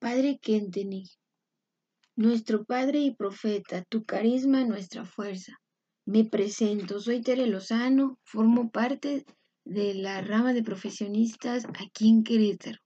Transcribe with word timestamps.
Padre 0.00 0.38
Kentenich, 0.40 1.18
nuestro 2.16 2.64
Padre 2.64 3.00
y 3.00 3.14
Profeta, 3.14 3.84
tu 3.84 4.04
carisma, 4.04 4.64
nuestra 4.64 5.04
fuerza. 5.04 5.60
Me 6.06 6.24
presento, 6.24 7.00
soy 7.00 7.20
Tere 7.20 7.46
Lozano, 7.46 8.18
formo 8.24 8.70
parte 8.70 9.26
de 9.66 9.92
la 9.92 10.22
rama 10.22 10.54
de 10.54 10.62
profesionistas 10.62 11.66
aquí 11.78 12.08
en 12.08 12.24
Querétaro. 12.24 12.78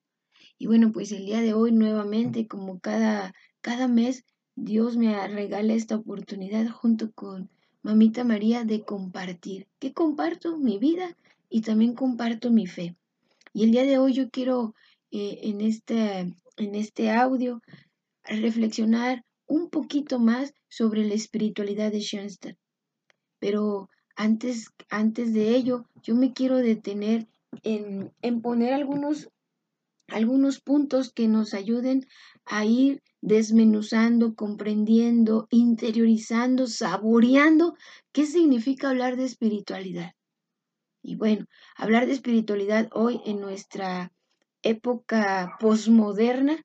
Y 0.59 0.67
bueno, 0.67 0.91
pues 0.91 1.13
el 1.13 1.25
día 1.25 1.41
de 1.41 1.55
hoy 1.55 1.71
nuevamente, 1.71 2.49
como 2.49 2.81
cada, 2.81 3.33
cada 3.61 3.87
mes, 3.87 4.25
Dios 4.57 4.97
me 4.97 5.15
regala 5.29 5.75
esta 5.75 5.95
oportunidad 5.95 6.69
junto 6.69 7.13
con 7.13 7.49
Mamita 7.83 8.25
María 8.25 8.65
de 8.65 8.85
compartir. 8.85 9.69
¿Qué 9.79 9.93
comparto? 9.93 10.59
Mi 10.59 10.79
vida 10.79 11.17
y 11.49 11.61
también 11.61 11.95
comparto 11.95 12.51
mi 12.51 12.67
fe. 12.67 12.97
Y 13.53 13.63
el 13.63 13.71
día 13.71 13.85
de 13.85 13.99
hoy 13.99 14.15
yo 14.15 14.31
quiero 14.31 14.75
eh, 15.13 15.39
en, 15.43 15.61
este, 15.61 16.35
en 16.57 16.75
este 16.75 17.11
audio 17.11 17.61
reflexionar 18.25 19.25
un 19.47 19.69
poquito 19.71 20.19
más 20.19 20.55
sobre 20.69 21.05
la 21.05 21.15
espiritualidad 21.15 21.93
de 21.93 22.01
Schoenstatt. 22.01 22.57
Pero 23.39 23.89
antes, 24.17 24.71
antes 24.89 25.35
de 25.35 25.51
ello, 25.51 25.85
yo 26.03 26.15
me 26.15 26.33
quiero 26.33 26.59
detener 26.59 27.29
en, 27.63 28.13
en 28.23 28.41
poner 28.41 28.73
algunos, 28.73 29.29
algunos 30.09 30.61
puntos 30.61 31.13
que 31.13 31.29
nos 31.29 31.55
ayuden 31.55 32.07
a 32.47 32.65
ir 32.65 33.03
desmenuzando, 33.21 34.35
comprendiendo, 34.35 35.47
interiorizando, 35.51 36.67
saboreando 36.67 37.75
qué 38.13 38.27
significa 38.27 38.91
hablar 38.91 39.17
de 39.17 39.25
espiritualidad. 39.25 40.13
Y 41.03 41.17
bueno, 41.17 41.47
hablar 41.77 42.07
de 42.07 42.13
espiritualidad 42.13 42.89
hoy 42.93 43.21
en 43.27 43.41
nuestra 43.41 44.14
época 44.65 45.57
posmoderna 45.61 46.63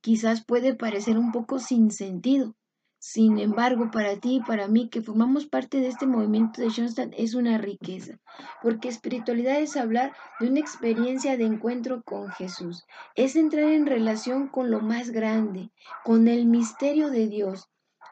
quizás 0.00 0.44
puede 0.44 0.74
parecer 0.74 1.18
un 1.18 1.32
poco 1.32 1.58
sin 1.58 1.90
sentido. 1.90 2.54
Sin 3.00 3.38
embargo, 3.38 3.90
para 3.92 4.16
ti 4.16 4.36
y 4.36 4.40
para 4.40 4.66
mí, 4.66 4.88
que 4.88 5.02
formamos 5.02 5.46
parte 5.46 5.80
de 5.80 5.86
este 5.86 6.06
movimiento 6.06 6.60
de 6.60 6.70
Schoenstatt, 6.70 7.12
es 7.16 7.34
una 7.34 7.56
riqueza, 7.56 8.18
porque 8.60 8.88
espiritualidad 8.88 9.60
es 9.60 9.76
hablar 9.76 10.12
de 10.40 10.48
una 10.48 10.58
experiencia 10.58 11.36
de 11.36 11.44
encuentro 11.44 12.02
con 12.02 12.28
Jesús, 12.30 12.84
es 13.14 13.36
entrar 13.36 13.70
en 13.70 13.86
relación 13.86 14.48
con 14.48 14.72
lo 14.72 14.80
más 14.80 15.10
grande, 15.10 15.70
con 16.04 16.26
el 16.26 16.46
misterio 16.46 17.10
de 17.10 17.28
Dios, 17.28 17.68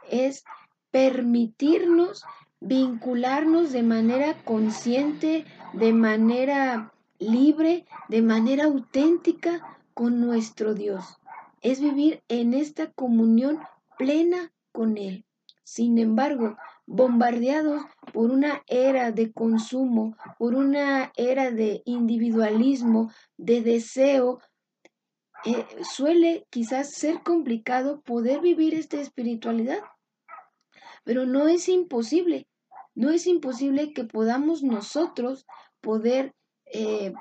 es 0.09 0.45
permitirnos 0.93 2.25
vincularnos 2.61 3.73
de 3.73 3.83
manera 3.83 4.45
consciente, 4.45 5.45
de 5.73 5.93
manera 5.93 6.93
libre, 7.19 7.87
de 8.09 8.23
manera 8.23 8.65
auténtica 8.65 9.79
con 9.95 10.21
nuestro 10.21 10.75
Dios. 10.75 11.19
Es 11.63 11.81
vivir 11.81 12.23
en 12.29 12.55
esta 12.55 12.93
comunión 12.93 13.61
plena 13.99 14.53
con 14.73 14.99
Él. 14.99 15.25
Sin 15.65 15.99
embargo, 15.99 16.57
bombardeados 16.87 17.83
por 18.13 18.31
una 18.31 18.63
era 18.69 19.11
de 19.11 19.33
consumo, 19.33 20.17
por 20.39 20.55
una 20.55 21.13
era 21.17 21.51
de 21.51 21.83
individualismo, 21.85 23.11
de 23.37 23.63
deseo, 23.63 24.41
eh, 25.45 25.67
suele 25.83 26.47
quizás 26.51 26.93
ser 26.93 27.23
complicado 27.23 28.01
poder 28.03 28.41
vivir 28.41 28.75
esta 28.75 29.01
espiritualidad. 29.01 29.81
Pero 31.03 31.27
no 31.27 31.49
es 31.49 31.69
imposible, 31.69 32.47
no 32.95 33.11
es 33.11 33.27
imposible 33.27 33.93
que 33.93 34.05
podamos 34.05 34.63
nosotros 34.63 35.47
poder 35.81 36.36
eh, 36.67 37.13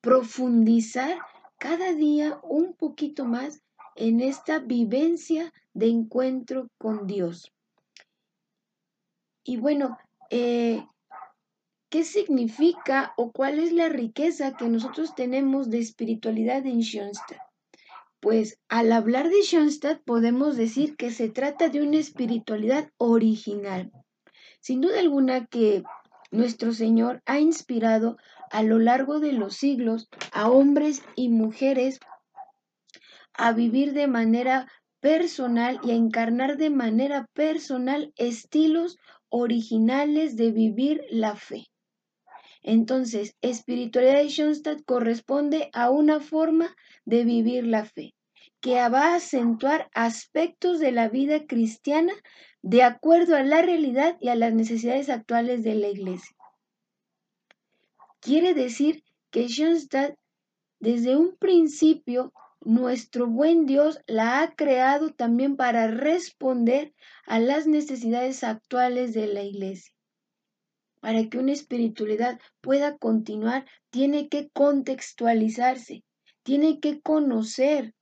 profundizar 0.00 1.18
cada 1.58 1.92
día 1.92 2.38
un 2.42 2.74
poquito 2.74 3.24
más 3.24 3.62
en 3.96 4.20
esta 4.20 4.60
vivencia 4.60 5.52
de 5.74 5.88
encuentro 5.88 6.68
con 6.78 7.06
Dios. 7.06 7.52
Y 9.44 9.56
bueno, 9.56 9.98
eh, 10.30 10.86
¿qué 11.90 12.04
significa 12.04 13.14
o 13.16 13.32
cuál 13.32 13.58
es 13.58 13.72
la 13.72 13.88
riqueza 13.88 14.56
que 14.56 14.68
nosotros 14.68 15.14
tenemos 15.14 15.70
de 15.70 15.78
espiritualidad 15.78 16.66
en 16.66 16.82
Schoenstatt? 16.82 17.38
Pues 18.20 18.58
al 18.68 18.92
hablar 18.92 19.28
de 19.28 19.42
Schoenstatt 19.42 20.02
podemos 20.04 20.56
decir 20.56 20.96
que 20.96 21.10
se 21.10 21.28
trata 21.28 21.68
de 21.68 21.82
una 21.82 21.98
espiritualidad 21.98 22.90
original. 22.98 23.92
Sin 24.60 24.80
duda 24.80 25.00
alguna 25.00 25.46
que 25.46 25.82
nuestro 26.30 26.72
Señor 26.72 27.22
ha 27.26 27.38
inspirado 27.38 28.16
a 28.50 28.62
lo 28.62 28.78
largo 28.78 29.20
de 29.20 29.32
los 29.32 29.56
siglos 29.56 30.08
a 30.32 30.50
hombres 30.50 31.02
y 31.16 31.28
mujeres 31.28 32.00
a 33.34 33.52
vivir 33.52 33.92
de 33.92 34.08
manera 34.08 34.70
personal 35.00 35.80
y 35.84 35.92
a 35.92 35.94
encarnar 35.94 36.56
de 36.56 36.70
manera 36.70 37.26
personal 37.34 38.12
estilos 38.16 38.96
originales 39.28 40.36
de 40.36 40.50
vivir 40.50 41.04
la 41.10 41.36
fe. 41.36 41.66
Entonces, 42.62 43.36
espiritualidad 43.40 44.16
de 44.16 44.28
Schoenstatt 44.28 44.84
corresponde 44.84 45.70
a 45.72 45.90
una 45.90 46.20
forma 46.20 46.74
de 47.04 47.24
vivir 47.24 47.66
la 47.66 47.84
fe, 47.84 48.14
que 48.60 48.74
va 48.88 49.12
a 49.12 49.16
acentuar 49.16 49.88
aspectos 49.94 50.80
de 50.80 50.90
la 50.90 51.08
vida 51.08 51.46
cristiana 51.46 52.12
de 52.62 52.82
acuerdo 52.82 53.36
a 53.36 53.44
la 53.44 53.62
realidad 53.62 54.16
y 54.20 54.28
a 54.28 54.34
las 54.34 54.52
necesidades 54.52 55.08
actuales 55.08 55.62
de 55.62 55.76
la 55.76 55.88
iglesia. 55.88 56.36
Quiere 58.20 58.54
decir 58.54 59.04
que 59.30 59.48
Schoenstatt 59.48 60.18
desde 60.80 61.16
un 61.16 61.36
principio 61.36 62.32
nuestro 62.60 63.26
buen 63.26 63.66
Dios 63.66 64.00
la 64.06 64.42
ha 64.42 64.54
creado 64.54 65.10
también 65.10 65.56
para 65.56 65.88
responder 65.88 66.92
a 67.26 67.38
las 67.38 67.66
necesidades 67.66 68.44
actuales 68.44 69.14
de 69.14 69.26
la 69.28 69.42
iglesia. 69.42 69.94
Para 71.00 71.28
que 71.28 71.38
una 71.38 71.52
espiritualidad 71.52 72.40
pueda 72.60 72.98
continuar, 72.98 73.66
tiene 73.90 74.28
que 74.28 74.50
contextualizarse, 74.50 76.04
tiene 76.42 76.80
que 76.80 77.00
conocer, 77.00 77.94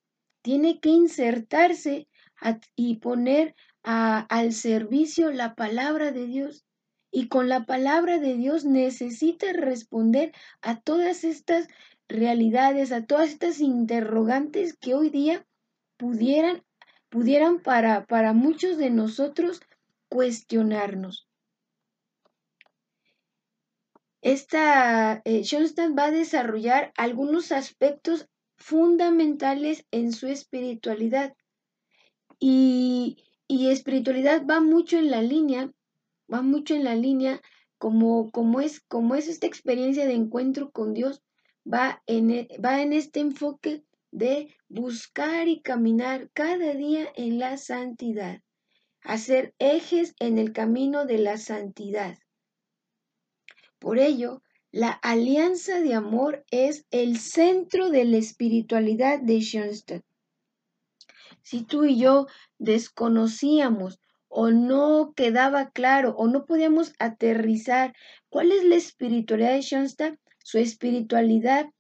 tiene 0.43 0.81
que 0.81 0.89
insertarse 0.89 2.09
y 2.75 2.97
poner 2.97 3.55
al 3.83 4.53
servicio 4.53 5.31
la 5.31 5.55
palabra 5.55 6.11
de 6.11 6.27
Dios. 6.27 6.66
Y 7.11 7.29
con 7.29 7.49
la 7.49 7.65
palabra 7.65 8.19
de 8.19 8.37
Dios 8.37 8.65
necesita 8.65 9.53
responder 9.53 10.33
a 10.61 10.81
todas 10.81 11.25
estas 11.25 11.69
realidades, 12.09 12.93
a 12.93 13.05
todas 13.05 13.31
estas 13.31 13.61
interrogantes 13.61 14.77
que 14.77 14.95
hoy 14.95 15.11
día 15.11 15.47
pudieran, 15.97 16.63
pudieran 17.09 17.61
para, 17.61 18.07
para 18.07 18.33
muchos 18.33 18.77
de 18.77 18.91
nosotros 18.91 19.61
cuestionarnos. 20.09 21.27
Esta 24.21 25.23
eh, 25.25 25.43
va 25.97 26.07
a 26.07 26.11
desarrollar 26.11 26.93
algunos 26.97 27.53
aspectos 27.53 28.29
fundamentales 28.57 29.87
en 29.91 30.13
su 30.13 30.27
espiritualidad. 30.27 31.35
Y, 32.39 33.25
y 33.47 33.69
espiritualidad 33.69 34.45
va 34.45 34.61
mucho 34.61 34.99
en 34.99 35.11
la 35.11 35.23
línea, 35.23 35.71
va 36.33 36.43
mucho 36.43 36.75
en 36.75 36.85
la 36.85 36.95
línea 36.95 37.41
como, 37.79 38.31
como, 38.31 38.61
es, 38.61 38.81
como 38.81 39.15
es 39.15 39.29
esta 39.29 39.47
experiencia 39.47 40.07
de 40.07 40.15
encuentro 40.15 40.71
con 40.71 40.95
Dios, 40.95 41.23
va 41.71 42.03
en, 42.07 42.31
e, 42.31 42.49
va 42.65 42.81
en 42.81 42.93
este 42.93 43.21
enfoque 43.21 43.85
de 44.11 44.55
buscar 44.69 45.49
y 45.49 45.61
caminar 45.61 46.31
cada 46.33 46.75
día 46.75 47.07
en 47.17 47.39
la 47.39 47.57
santidad, 47.59 48.43
hacer 49.03 49.55
ejes 49.59 50.15
en 50.19 50.39
el 50.39 50.53
camino 50.53 51.05
de 51.05 51.19
la 51.19 51.37
santidad. 51.37 52.19
Por 53.79 53.99
ello, 53.99 54.43
la 54.73 54.91
alianza 54.91 55.81
de 55.81 55.95
amor 55.95 56.45
es 56.51 56.87
el 56.91 57.19
centro 57.19 57.91
de 57.91 58.05
la 58.05 58.17
espiritualidad 58.17 59.21
de 59.21 59.41
Schoenstatt. 59.41 60.03
Si 61.43 61.63
tú 61.63 61.85
y 61.85 61.99
yo 61.99 62.27
desconocíamos 62.59 64.01
o 64.39 64.51
no 64.51 65.15
quedaba 65.17 65.71
claro 65.71 66.15
o 66.19 66.29
no 66.29 66.45
podíamos 66.45 66.93
aterrizar 66.99 67.95
cuál 68.29 68.53
es 68.53 68.65
la 68.65 68.75
espiritualidad 68.75 69.53
de 69.55 69.63
Schoenstatt, 69.63 70.19
su 70.45 70.59
espiritualidad 70.59 71.71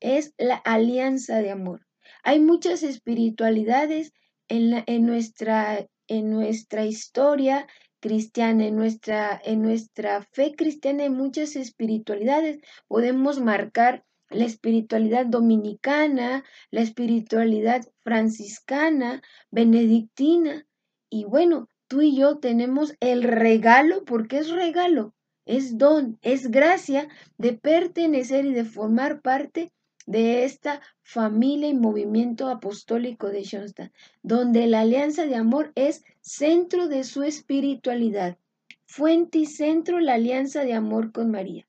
es 0.00 0.32
la 0.38 0.54
alianza 0.54 1.42
de 1.42 1.50
amor. 1.50 1.86
Hay 2.22 2.40
muchas 2.40 2.82
espiritualidades 2.82 4.14
en, 4.48 4.82
en, 4.86 5.04
nuestra, 5.04 5.86
en 6.08 6.30
nuestra 6.30 6.86
historia 6.86 7.66
cristiana, 8.00 8.64
en 8.64 8.76
nuestra, 8.76 9.38
en 9.44 9.60
nuestra 9.60 10.22
fe 10.32 10.54
cristiana 10.56 11.02
hay 11.02 11.10
muchas 11.10 11.54
espiritualidades. 11.54 12.60
Podemos 12.88 13.40
marcar 13.40 14.06
la 14.30 14.46
espiritualidad 14.46 15.26
dominicana, 15.26 16.44
la 16.70 16.80
espiritualidad 16.80 17.82
franciscana, 18.02 19.22
benedictina. 19.50 20.66
Y 21.10 21.24
bueno, 21.24 21.68
tú 21.88 22.02
y 22.02 22.16
yo 22.16 22.38
tenemos 22.38 22.94
el 23.00 23.22
regalo, 23.22 24.04
porque 24.04 24.38
es 24.38 24.50
regalo, 24.50 25.14
es 25.44 25.78
don, 25.78 26.18
es 26.22 26.50
gracia 26.50 27.08
de 27.38 27.52
pertenecer 27.52 28.46
y 28.46 28.52
de 28.52 28.64
formar 28.64 29.20
parte 29.20 29.72
de 30.06 30.44
esta 30.44 30.80
familia 31.02 31.68
y 31.68 31.74
movimiento 31.74 32.48
apostólico 32.48 33.28
de 33.28 33.42
Schoenstatt, 33.42 33.92
donde 34.22 34.66
la 34.66 34.80
alianza 34.80 35.26
de 35.26 35.34
amor 35.34 35.72
es 35.74 36.04
centro 36.20 36.88
de 36.88 37.02
su 37.04 37.24
espiritualidad, 37.24 38.38
fuente 38.84 39.38
y 39.38 39.46
centro 39.46 40.00
la 40.00 40.14
alianza 40.14 40.64
de 40.64 40.74
amor 40.74 41.12
con 41.12 41.30
María. 41.30 41.66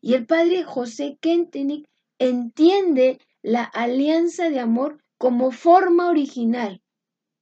Y 0.00 0.14
el 0.14 0.26
padre 0.26 0.62
José 0.62 1.18
Kentenich 1.20 1.88
entiende 2.18 3.18
la 3.42 3.64
alianza 3.64 4.48
de 4.48 4.60
amor 4.60 5.02
como 5.18 5.50
forma 5.50 6.08
original 6.08 6.82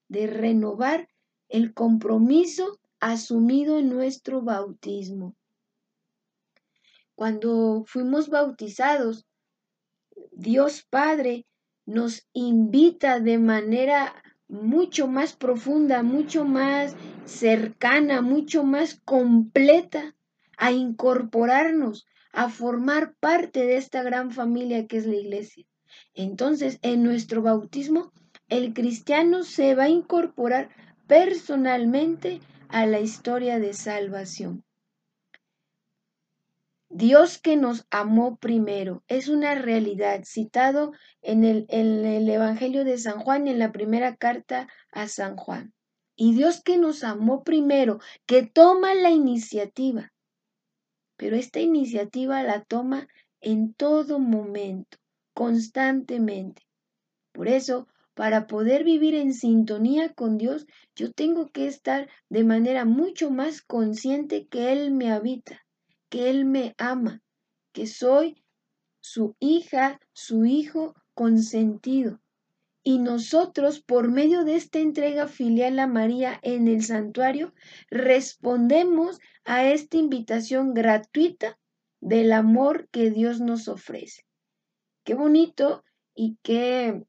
de 0.09 0.27
renovar 0.27 1.09
el 1.51 1.75
compromiso 1.75 2.81
asumido 3.01 3.79
en 3.79 3.91
nuestro 3.91 4.41
bautismo. 4.43 5.35
Cuando 7.15 7.85
fuimos 7.87 8.31
bautizados, 8.31 9.27
Dios 10.33 10.87
Padre 10.89 11.47
nos 11.85 12.27
invita 12.33 13.21
de 13.21 13.39
manera 13.39 14.15
mucho 14.49 15.07
más 15.07 15.35
profunda, 15.35 16.03
mucho 16.03 16.45
más 16.45 16.97
cercana, 17.25 18.23
mucho 18.23 18.65
más 18.65 19.01
completa 19.05 20.15
a 20.57 20.73
incorporarnos, 20.73 22.07
a 22.33 22.49
formar 22.49 23.15
parte 23.21 23.67
de 23.67 23.77
esta 23.77 24.03
gran 24.03 24.31
familia 24.31 24.87
que 24.87 24.99
es 24.99 25.07
la 25.07 25.17
iglesia. 25.17 25.67
Entonces, 26.15 26.79
en 26.83 27.03
nuestro 27.03 27.43
bautismo, 27.43 28.13
el 28.49 28.73
cristiano 28.75 29.43
se 29.43 29.75
va 29.75 29.85
a 29.85 29.89
incorporar 29.89 30.71
personalmente 31.11 32.41
a 32.69 32.87
la 32.87 33.01
historia 33.01 33.59
de 33.59 33.75
salvación. 33.75 34.63
Dios 36.89 37.39
que 37.39 37.57
nos 37.57 37.85
amó 37.91 38.37
primero 38.37 39.03
es 39.09 39.27
una 39.27 39.57
realidad 39.57 40.23
citado 40.25 40.93
en 41.21 41.43
el, 41.43 41.67
en 41.69 42.05
el, 42.05 42.31
Evangelio 42.31 42.85
de 42.85 42.97
San 42.97 43.19
Juan 43.19 43.49
en 43.49 43.59
la 43.59 43.73
primera 43.73 44.15
carta 44.15 44.69
a 44.93 45.09
San 45.09 45.37
Juan. 45.37 45.75
Y 46.15 46.33
Dios 46.35 46.63
que 46.63 46.79
nos 46.79 47.03
amó 47.03 47.43
primero, 47.43 47.99
que 48.25 48.47
toma 48.47 48.95
la 48.95 49.11
iniciativa, 49.11 50.13
pero 51.17 51.35
esta 51.35 51.59
iniciativa 51.59 52.41
la 52.45 52.63
toma 52.63 53.09
en 53.41 53.75
todo 53.75 54.21
momento, 54.21 54.99
constantemente. 55.35 56.63
Por 57.33 57.49
eso, 57.49 57.89
para 58.15 58.47
poder 58.47 58.85
vivir 58.85 59.15
en 59.15 59.35
sintonía 59.35 60.13
con 60.13 60.39
Dios, 60.39 60.67
yo 60.95 61.13
tengo 61.13 61.49
que 61.49 61.67
estar 61.67 62.09
de 62.29 62.45
manera 62.45 62.85
mucho 62.85 63.31
más 63.31 63.63
consciente 63.63 64.47
que 64.47 64.73
Él 64.73 64.91
me 64.91 65.11
habita 65.11 65.65
que 66.11 66.29
Él 66.29 66.45
me 66.45 66.75
ama, 66.77 67.23
que 67.73 67.87
soy 67.87 68.45
su 69.01 69.37
hija, 69.39 69.99
su 70.13 70.45
hijo 70.45 70.95
consentido. 71.15 72.21
Y 72.83 72.99
nosotros, 72.99 73.81
por 73.81 74.11
medio 74.11 74.45
de 74.45 74.57
esta 74.57 74.81
entrega 74.81 75.29
filial 75.29 75.79
a 75.79 75.87
María 75.87 76.39
en 76.43 76.67
el 76.67 76.83
santuario, 76.83 77.55
respondemos 77.91 79.19
a 79.45 79.65
esta 79.65 79.97
invitación 79.97 80.75
gratuita 80.75 81.59
del 82.01 82.33
amor 82.33 82.89
que 82.91 83.11
Dios 83.11 83.41
nos 83.41 83.69
ofrece. 83.69 84.23
Qué 85.05 85.15
bonito 85.15 85.85
y 86.15 86.39
qué, 86.43 87.05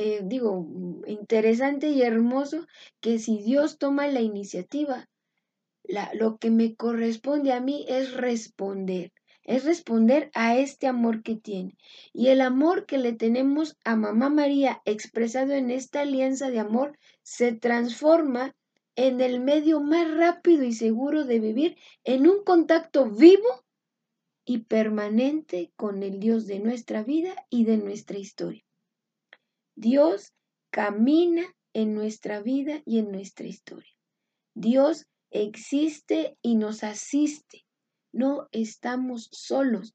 eh, 0.00 0.20
digo, 0.22 0.64
interesante 1.08 1.88
y 1.88 2.02
hermoso 2.02 2.68
que 3.00 3.18
si 3.18 3.42
Dios 3.42 3.78
toma 3.78 4.06
la 4.06 4.20
iniciativa, 4.20 5.08
lo 6.14 6.38
que 6.38 6.52
me 6.52 6.76
corresponde 6.76 7.52
a 7.52 7.60
mí 7.60 7.84
es 7.88 8.12
responder, 8.12 9.12
es 9.42 9.64
responder 9.64 10.30
a 10.34 10.56
este 10.56 10.86
amor 10.86 11.24
que 11.24 11.34
tiene. 11.34 11.76
Y 12.12 12.28
el 12.28 12.42
amor 12.42 12.86
que 12.86 12.98
le 12.98 13.12
tenemos 13.12 13.76
a 13.84 13.96
Mamá 13.96 14.28
María 14.28 14.82
expresado 14.84 15.52
en 15.54 15.72
esta 15.72 16.02
alianza 16.02 16.48
de 16.48 16.60
amor 16.60 16.96
se 17.24 17.52
transforma 17.52 18.54
en 18.94 19.20
el 19.20 19.40
medio 19.40 19.80
más 19.80 20.08
rápido 20.16 20.62
y 20.62 20.74
seguro 20.74 21.24
de 21.24 21.40
vivir 21.40 21.76
en 22.04 22.28
un 22.28 22.44
contacto 22.44 23.10
vivo 23.10 23.64
y 24.44 24.58
permanente 24.58 25.72
con 25.74 26.04
el 26.04 26.20
Dios 26.20 26.46
de 26.46 26.60
nuestra 26.60 27.02
vida 27.02 27.34
y 27.50 27.64
de 27.64 27.78
nuestra 27.78 28.16
historia. 28.16 28.67
Dios 29.80 30.32
camina 30.72 31.54
en 31.72 31.94
nuestra 31.94 32.42
vida 32.42 32.82
y 32.84 32.98
en 32.98 33.12
nuestra 33.12 33.46
historia. 33.46 33.94
Dios 34.54 35.06
existe 35.30 36.36
y 36.42 36.56
nos 36.56 36.82
asiste. 36.82 37.64
No 38.10 38.48
estamos 38.50 39.28
solos. 39.30 39.94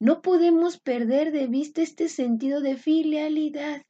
No 0.00 0.22
podemos 0.22 0.80
perder 0.80 1.30
de 1.30 1.46
vista 1.46 1.82
este 1.82 2.08
sentido 2.08 2.60
de 2.60 2.76
filialidad. 2.76 3.82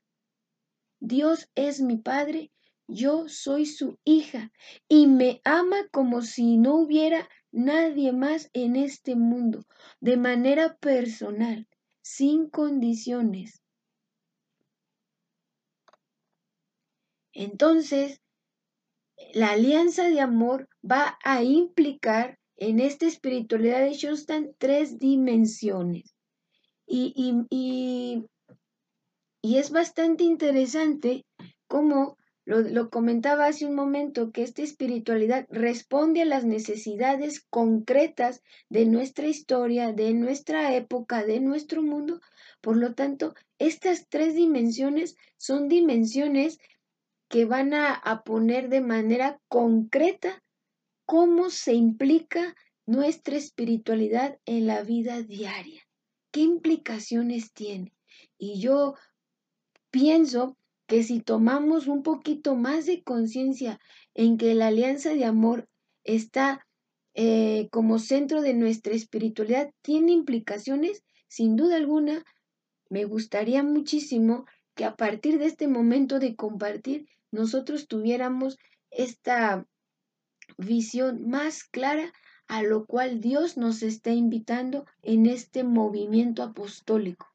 Dios 1.01 1.49
es 1.55 1.81
mi 1.81 1.97
Padre, 1.97 2.53
yo 2.87 3.27
soy 3.27 3.65
su 3.65 3.99
hija 4.05 4.53
y 4.87 5.07
me 5.07 5.41
ama 5.45 5.89
como 5.93 6.21
si 6.21 6.59
no 6.59 6.75
hubiera 6.75 7.27
nadie 7.51 8.13
más 8.13 8.51
en 8.53 8.77
este 8.77 9.17
mundo, 9.17 9.65
de 9.99 10.19
manera 10.19 10.77
personal, 10.77 11.67
sin 12.03 12.51
condiciones. 12.51 13.62
Entonces, 17.33 18.21
la 19.33 19.53
alianza 19.53 20.09
de 20.09 20.21
amor 20.21 20.69
va 20.89 21.19
a 21.25 21.43
implicar 21.43 22.39
en 22.57 22.81
esta 22.81 23.07
espiritualidad 23.07 23.81
de 23.81 23.95
Schoenstatt 23.95 24.55
tres 24.59 24.99
dimensiones. 24.99 26.15
Y, 26.87 27.13
y, 27.17 28.27
y, 29.43 29.57
es 29.57 29.71
bastante 29.71 30.25
interesante 30.25 31.25
como 31.67 32.17
lo, 32.45 32.61
lo, 32.61 32.91
comentaba 32.91 33.47
hace 33.47 33.67
un 33.67 33.75
momento, 33.75 34.31
que 34.33 34.43
esta 34.43 34.63
espiritualidad 34.63 35.47
responde 35.49 36.23
a 36.23 36.27
las 36.27 36.45
necesidades 36.45 37.41
concretas 37.49 38.43
de 38.69 38.85
nuestra 38.85 39.29
historia, 39.29 39.93
de 39.93 40.13
nuestra 40.13 40.75
época, 40.75 41.25
de 41.25 41.41
nuestro 41.41 41.83
mundo. 41.83 42.21
Por 42.61 42.77
lo 42.77 42.95
tanto, 42.95 43.35
estas 43.59 44.09
tres 44.09 44.35
dimensiones 44.35 45.17
son 45.37 45.69
dimensiones 45.69 46.59
que 47.33 47.47
van 47.47 47.73
a, 47.73 48.23
poner 48.27 48.69
de 48.69 48.83
manera 48.83 49.41
concreta 49.49 50.45
cómo 51.07 51.49
se 51.49 51.73
implica 51.73 52.55
nuestra 52.85 53.37
espiritualidad 53.37 54.39
en 54.45 54.67
la 54.67 54.83
vida 54.83 55.23
diaria. 55.23 55.81
¿Qué 56.31 56.41
implicaciones 56.41 57.55
tiene? 57.55 57.95
Y 58.37 58.61
yo 58.61 58.97
pienso 59.91 60.59
que 60.87 61.05
si 61.05 61.21
tomamos 61.21 61.87
un 61.87 62.03
poquito 62.03 62.55
más 62.55 62.85
de 62.85 63.03
conciencia 63.03 63.81
en 64.13 64.37
que 64.37 64.55
la 64.55 64.67
alianza 64.67 65.15
de 65.15 65.25
amor 65.25 65.71
está 66.05 66.67
eh, 67.15 67.71
como 67.71 67.99
centro 67.99 68.43
de 68.43 68.53
nuestra 68.53 68.93
espiritualidad, 68.93 69.71
tiene 69.81 70.13
implicaciones, 70.13 71.03
sin 71.29 71.57
duda 71.57 71.77
alguna, 71.77 72.27
me 72.91 73.07
gustaría 73.07 73.63
muchísimo 73.63 74.45
que 74.75 74.85
a 74.85 74.97
partir 74.97 75.39
de 75.39 75.47
este 75.47 75.67
momento 75.67 76.19
de 76.19 76.37
compartir 76.37 77.07
nosotros 77.33 77.89
tuviéramos 77.89 78.59
esta 78.91 79.67
visión 80.57 81.29
más 81.29 81.65
clara 81.65 82.13
a 82.47 82.63
lo 82.63 82.85
cual 82.85 83.21
Dios 83.21 83.57
nos 83.57 83.83
está 83.83 84.11
invitando 84.11 84.85
en 85.03 85.27
este 85.27 85.65
movimiento 85.65 86.43
apostólico. 86.43 87.27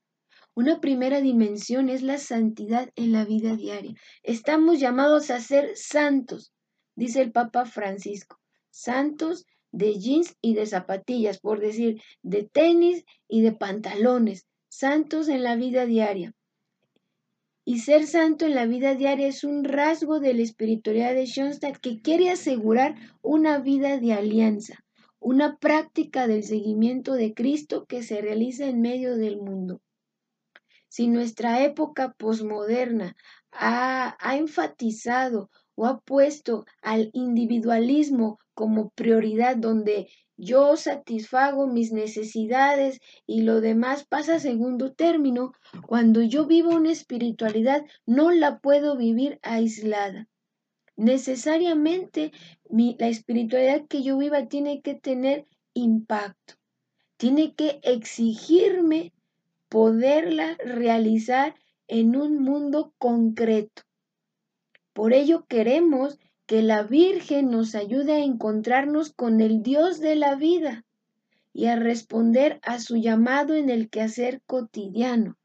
Una 0.54 0.80
primera 0.80 1.22
dimensión 1.22 1.90
es 1.90 2.02
la 2.02 2.18
santidad 2.18 2.92
en 2.96 3.12
la 3.12 3.26
vida 3.26 3.56
diaria. 3.56 3.96
Estamos 4.24 4.80
llamados 4.80 5.30
a 5.30 5.40
ser 5.40 5.76
santos, 5.76 6.54
dice 6.96 7.22
el 7.22 7.32
Papa 7.32 7.66
Francisco, 7.66 8.40
santos 8.70 9.46
de 9.72 10.00
jeans 10.00 10.36
y 10.42 10.54
de 10.54 10.66
zapatillas, 10.66 11.40
por 11.40 11.60
decir, 11.60 12.02
de 12.22 12.44
tenis 12.44 13.04
y 13.28 13.42
de 13.42 13.54
pantalones, 13.54 14.48
santos 14.68 15.28
en 15.30 15.44
la 15.44 15.56
vida 15.56 15.86
diaria. 15.86 16.34
Y 17.70 17.80
ser 17.80 18.08
santo 18.08 18.46
en 18.46 18.56
la 18.56 18.66
vida 18.66 18.96
diaria 18.96 19.28
es 19.28 19.44
un 19.44 19.66
rasgo 19.66 20.22
de 20.22 20.34
la 20.34 20.42
espiritualidad 20.42 21.14
de 21.14 21.26
Schoenstatt 21.26 21.76
que 21.76 22.02
quiere 22.02 22.30
asegurar 22.30 22.96
una 23.22 23.60
vida 23.60 23.98
de 23.98 24.14
alianza, 24.14 24.86
una 25.20 25.58
práctica 25.58 26.28
del 26.28 26.46
seguimiento 26.46 27.16
de 27.16 27.34
Cristo 27.34 27.86
que 27.86 28.04
se 28.04 28.22
realiza 28.22 28.68
en 28.68 28.80
medio 28.80 29.18
del 29.18 29.36
mundo. 29.36 29.82
Si 30.88 31.10
nuestra 31.10 31.62
época 31.62 32.16
posmoderna 32.18 33.18
ha, 33.52 34.16
ha 34.18 34.38
enfatizado 34.38 35.50
o 35.76 35.88
ha 35.88 36.00
puesto 36.00 36.64
al 36.82 37.10
individualismo 37.12 38.40
como 38.54 38.92
prioridad 38.92 39.58
donde 39.58 40.08
yo 40.38 40.78
satisfago 40.78 41.68
mis 41.68 41.92
necesidades 41.92 43.00
y 43.26 43.42
lo 43.42 43.60
demás 43.60 44.06
pasa 44.06 44.36
a 44.36 44.40
segundo 44.40 44.94
término. 44.94 45.52
Cuando 45.88 46.22
yo 46.22 46.46
vivo 46.46 46.70
una 46.76 46.92
espiritualidad, 46.92 47.84
no 48.06 48.32
la 48.32 48.60
puedo 48.60 48.96
vivir 48.96 49.40
aislada. 49.42 50.28
Necesariamente 50.96 52.32
la 52.70 53.08
espiritualidad 53.08 53.88
que 53.88 54.04
yo 54.04 54.18
viva 54.18 54.48
tiene 54.48 54.82
que 54.82 54.96
tener 54.96 55.48
impacto, 55.74 56.56
tiene 57.18 57.54
que 57.54 57.80
exigirme 57.84 59.14
poderla 59.70 60.56
realizar 60.64 61.56
en 61.88 62.16
un 62.16 62.44
mundo 62.44 62.94
concreto. 62.98 63.84
Por 64.94 65.14
ello 65.14 65.46
queremos 65.48 66.20
que 66.48 66.64
la 66.64 66.84
Virgen 66.84 67.52
nos 67.52 67.76
ayude 67.76 68.14
a 68.14 68.24
encontrarnos 68.24 69.12
con 69.12 69.42
el 69.42 69.62
Dios 69.62 70.00
de 70.00 70.16
la 70.16 70.36
vida 70.36 70.86
y 71.54 71.66
a 71.66 71.76
responder 71.76 72.60
a 72.64 72.80
su 72.80 72.96
llamado 72.96 73.54
en 73.54 73.70
el 73.70 73.90
quehacer 73.90 74.42
cotidiano, 74.46 75.38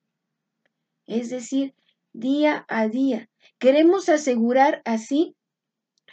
es 1.07 1.29
decir, 1.29 1.75
día 2.13 2.65
a 2.69 2.87
día. 2.87 3.29
Queremos 3.59 4.09
asegurar 4.09 4.81
así 4.85 5.35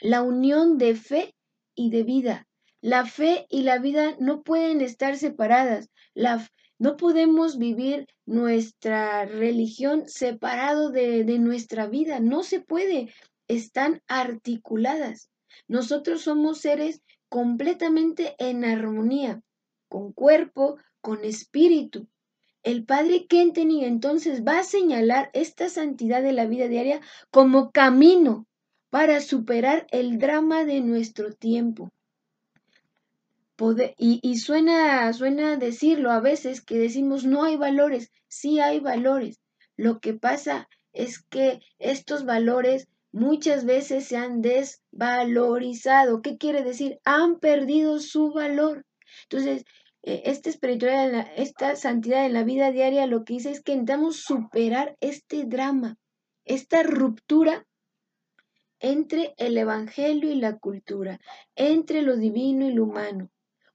la 0.01 0.23
unión 0.23 0.77
de 0.77 0.95
fe 0.95 1.35
y 1.75 1.91
de 1.91 2.03
vida. 2.03 2.47
La 2.81 3.05
fe 3.05 3.45
y 3.49 3.63
la 3.63 3.77
vida 3.77 4.15
no 4.19 4.41
pueden 4.41 4.81
estar 4.81 5.17
separadas. 5.17 5.89
La, 6.13 6.49
no 6.79 6.97
podemos 6.97 7.57
vivir 7.57 8.07
nuestra 8.25 9.25
religión 9.25 10.07
separado 10.07 10.89
de, 10.89 11.25
de 11.25 11.37
nuestra 11.37 11.87
vida. 11.87 12.19
No 12.19 12.41
se 12.41 12.61
puede. 12.61 13.13
Están 13.49 14.01
articuladas. 14.07 15.29
Nosotros 15.67 16.21
somos 16.21 16.59
seres 16.59 17.01
completamente 17.27 18.35
en 18.39 18.63
armonía, 18.63 19.41
con 19.89 20.13
cuerpo, 20.13 20.77
con 21.01 21.25
espíritu. 21.25 22.07
El 22.63 22.85
padre 22.85 23.27
Kenteni 23.27 23.83
entonces 23.83 24.45
va 24.45 24.59
a 24.59 24.63
señalar 24.63 25.29
esta 25.33 25.67
santidad 25.67 26.23
de 26.23 26.31
la 26.31 26.45
vida 26.45 26.69
diaria 26.69 27.01
como 27.29 27.71
camino 27.71 28.47
para 28.89 29.19
superar 29.19 29.85
el 29.91 30.17
drama 30.17 30.63
de 30.63 30.79
nuestro 30.79 31.33
tiempo 31.33 31.91
y, 33.97 34.37
suena, 34.37 35.11
suena 35.13 35.57
decirlo 35.57 36.11
a 36.11 36.21
veces 36.21 36.61
que 36.61 36.77
decimos 36.77 37.25
no 37.25 37.43
hay 37.43 37.57
valores, 37.57 38.11
sí 38.27 38.59
hay 38.59 38.79
valores. 38.79 39.39
Lo 39.75 39.99
que 39.99 40.13
pasa 40.13 40.69
es 40.93 41.19
que 41.19 41.59
estos 41.77 42.25
valores 42.25 42.87
muchas 43.11 43.65
veces 43.65 44.05
se 44.05 44.17
han 44.17 44.41
desvalorizado. 44.41 46.21
¿Qué 46.21 46.37
quiere 46.37 46.63
decir? 46.63 46.99
Han 47.05 47.39
perdido 47.39 47.99
su 47.99 48.31
valor. 48.31 48.85
Entonces, 49.23 49.65
eh, 50.03 50.23
esta 50.25 50.49
espiritualidad, 50.49 51.27
esta 51.35 51.75
santidad 51.75 52.25
en 52.25 52.33
la 52.33 52.43
vida 52.43 52.71
diaria 52.71 53.05
lo 53.07 53.23
que 53.23 53.33
dice 53.33 53.51
es 53.51 53.61
que 53.61 53.73
intentamos 53.73 54.17
superar 54.17 54.95
este 55.01 55.45
drama, 55.45 55.97
esta 56.45 56.83
ruptura 56.83 57.65
entre 58.79 59.33
el 59.37 59.57
Evangelio 59.57 60.31
y 60.31 60.35
la 60.35 60.57
cultura, 60.57 61.19
entre 61.55 62.01
lo 62.01 62.15
divino 62.15 62.65
y 62.67 62.73
lo 62.73 62.85
humano 62.85 63.29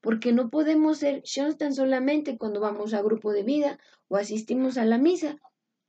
porque 0.04 0.34
no 0.34 0.50
podemos 0.50 0.98
ser 0.98 1.22
tan 1.58 1.74
solamente 1.74 2.36
cuando 2.36 2.60
vamos 2.60 2.92
a 2.92 3.00
grupo 3.00 3.32
de 3.32 3.42
vida 3.42 3.78
o 4.08 4.18
asistimos 4.18 4.76
a 4.76 4.84
la 4.84 4.98
misa 4.98 5.38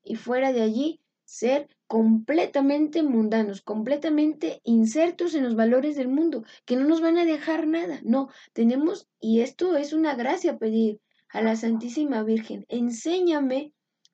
y 0.05 0.15
fuera 0.15 0.53
de 0.53 0.61
allí 0.61 1.01
ser 1.25 1.67
completamente 1.87 3.03
mundanos, 3.03 3.61
completamente 3.61 4.61
insertos 4.63 5.35
en 5.35 5.43
los 5.43 5.55
valores 5.55 5.95
del 5.95 6.07
mundo, 6.07 6.43
que 6.65 6.75
no 6.75 6.85
nos 6.85 7.01
van 7.01 7.17
a 7.17 7.25
dejar 7.25 7.67
nada. 7.67 7.99
No, 8.03 8.29
tenemos, 8.53 9.07
y 9.19 9.41
esto 9.41 9.75
es 9.75 9.93
una 9.93 10.15
gracia 10.15 10.57
pedir 10.57 11.01
a 11.29 11.41
la 11.41 11.55
Santísima 11.55 12.23
Virgen, 12.23 12.65
enséñame 12.69 13.73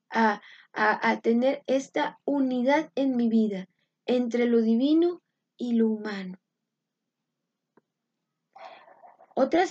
a, 0.10 0.42
a, 0.74 1.10
a 1.10 1.22
tener 1.22 1.64
esta 1.68 2.20
unidad 2.26 2.92
en 2.96 3.16
mi 3.16 3.30
vida 3.30 3.68
entre 4.06 4.46
lo 4.46 4.62
divino 4.62 5.22
y 5.58 5.74
lo 5.74 5.88
humano. 5.88 6.42
Otra 9.34 9.64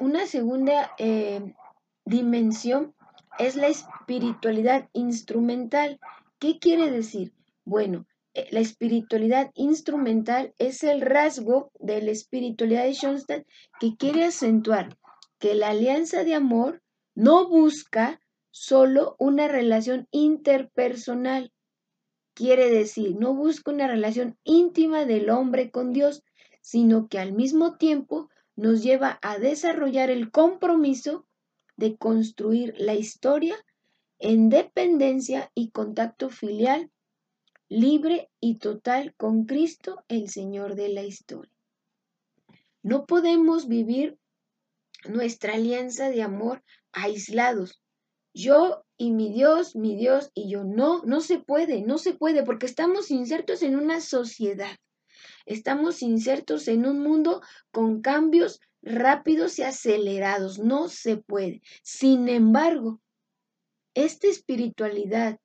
una 0.00 0.26
segunda 0.26 0.92
eh, 0.98 1.54
dimensión 2.04 2.94
es 3.38 3.54
la 3.54 3.68
espiritualidad 3.68 4.88
instrumental. 4.92 6.00
¿Qué 6.38 6.58
quiere 6.58 6.90
decir? 6.90 7.32
Bueno, 7.64 8.06
eh, 8.34 8.48
la 8.50 8.60
espiritualidad 8.60 9.50
instrumental 9.54 10.54
es 10.58 10.82
el 10.82 11.00
rasgo 11.00 11.70
de 11.78 12.02
la 12.02 12.10
espiritualidad 12.10 12.84
de 12.84 12.94
Schoenstatt 12.94 13.46
que 13.80 13.96
quiere 13.96 14.24
acentuar 14.24 14.98
que 15.38 15.54
la 15.54 15.68
alianza 15.70 16.24
de 16.24 16.34
amor 16.34 16.82
no 17.14 17.48
busca 17.48 18.20
solo 18.50 19.14
una 19.18 19.48
relación 19.48 20.08
interpersonal. 20.10 21.52
Quiere 22.34 22.68
decir, 22.70 23.16
no 23.16 23.34
busca 23.34 23.70
una 23.70 23.86
relación 23.86 24.36
íntima 24.42 25.04
del 25.04 25.30
hombre 25.30 25.70
con 25.70 25.92
Dios, 25.92 26.22
sino 26.60 27.08
que 27.08 27.18
al 27.18 27.32
mismo 27.32 27.76
tiempo 27.76 28.28
nos 28.56 28.82
lleva 28.82 29.18
a 29.22 29.38
desarrollar 29.38 30.10
el 30.10 30.30
compromiso 30.30 31.26
de 31.76 31.96
construir 31.96 32.74
la 32.76 32.94
historia 32.94 33.56
en 34.24 34.48
dependencia 34.48 35.52
y 35.54 35.68
contacto 35.68 36.30
filial, 36.30 36.90
libre 37.68 38.30
y 38.40 38.56
total 38.56 39.14
con 39.18 39.44
Cristo, 39.44 40.02
el 40.08 40.30
Señor 40.30 40.76
de 40.76 40.88
la 40.88 41.02
historia. 41.02 41.52
No 42.82 43.04
podemos 43.04 43.68
vivir 43.68 44.18
nuestra 45.06 45.52
alianza 45.52 46.08
de 46.08 46.22
amor 46.22 46.64
aislados. 46.90 47.82
Yo 48.32 48.86
y 48.96 49.12
mi 49.12 49.30
Dios, 49.30 49.76
mi 49.76 49.94
Dios 49.94 50.30
y 50.32 50.50
yo. 50.50 50.64
No, 50.64 51.02
no 51.04 51.20
se 51.20 51.38
puede, 51.38 51.82
no 51.82 51.98
se 51.98 52.14
puede, 52.14 52.44
porque 52.44 52.64
estamos 52.64 53.10
insertos 53.10 53.60
en 53.60 53.76
una 53.76 54.00
sociedad. 54.00 54.74
Estamos 55.44 56.00
insertos 56.00 56.66
en 56.68 56.86
un 56.86 57.00
mundo 57.00 57.42
con 57.70 58.00
cambios 58.00 58.60
rápidos 58.80 59.58
y 59.58 59.64
acelerados. 59.64 60.58
No 60.58 60.88
se 60.88 61.18
puede. 61.18 61.60
Sin 61.82 62.30
embargo, 62.30 63.02
esta 63.94 64.26
espiritualidad 64.26 65.38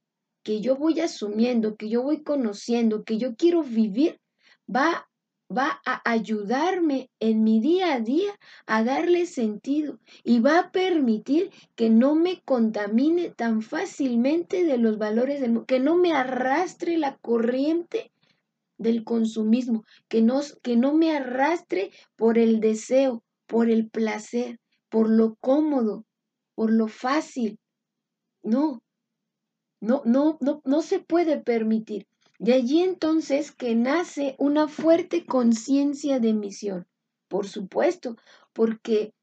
que 0.44 0.62
yo 0.62 0.76
voy 0.76 1.00
asumiendo, 1.00 1.76
que 1.76 1.90
yo 1.90 2.02
voy 2.04 2.24
conociendo, 2.24 3.04
que 3.04 3.18
yo 3.18 3.36
quiero 3.36 3.64
vivir, 3.64 4.20
va, 4.74 5.08
va 5.56 5.82
a 5.86 6.02
ayudarme 6.10 7.10
en 7.20 7.44
mi 7.44 7.60
día 7.60 7.94
a 7.94 8.00
día 8.00 8.32
a 8.66 8.84
darle 8.84 9.26
sentido 9.26 10.00
y 10.24 10.40
va 10.40 10.60
a 10.60 10.72
permitir 10.72 11.52
que 11.76 11.90
no 11.90 12.16
me 12.16 12.42
contamine 12.42 13.30
tan 13.30 13.62
fácilmente 13.62 14.64
de 14.64 14.78
los 14.78 14.98
valores 14.98 15.42
del 15.42 15.52
mundo, 15.52 15.66
que 15.66 15.80
no 15.80 15.96
me 15.96 16.14
arrastre 16.14 16.98
la 16.98 17.18
corriente 17.18 18.12
del 18.78 19.04
consumismo, 19.04 19.84
que 20.08 20.22
no, 20.22 20.42
que 20.64 20.78
no 20.78 20.94
me 20.94 21.16
arrastre 21.16 21.92
por 22.16 22.38
el 22.38 22.62
deseo, 22.62 23.24
por 23.46 23.70
el 23.70 23.90
placer, 23.90 24.60
por 24.90 25.10
lo 25.10 25.36
cómodo, 25.36 26.06
por 26.56 26.72
lo 26.72 26.88
fácil. 26.88 27.60
No, 28.44 28.82
no, 29.82 30.02
no, 30.06 30.38
no, 30.42 30.62
no 30.66 30.82
se 30.82 31.00
puede 31.00 31.38
permitir. 31.38 32.08
De 32.38 32.54
allí 32.54 32.82
entonces 32.82 33.52
que 33.52 33.76
nace 33.76 34.36
una 34.38 34.68
fuerte 34.68 35.26
conciencia 35.26 36.20
de 36.20 36.34
misión. 36.34 36.88
Por 37.28 37.48
supuesto, 37.48 38.16
porque 38.54 39.14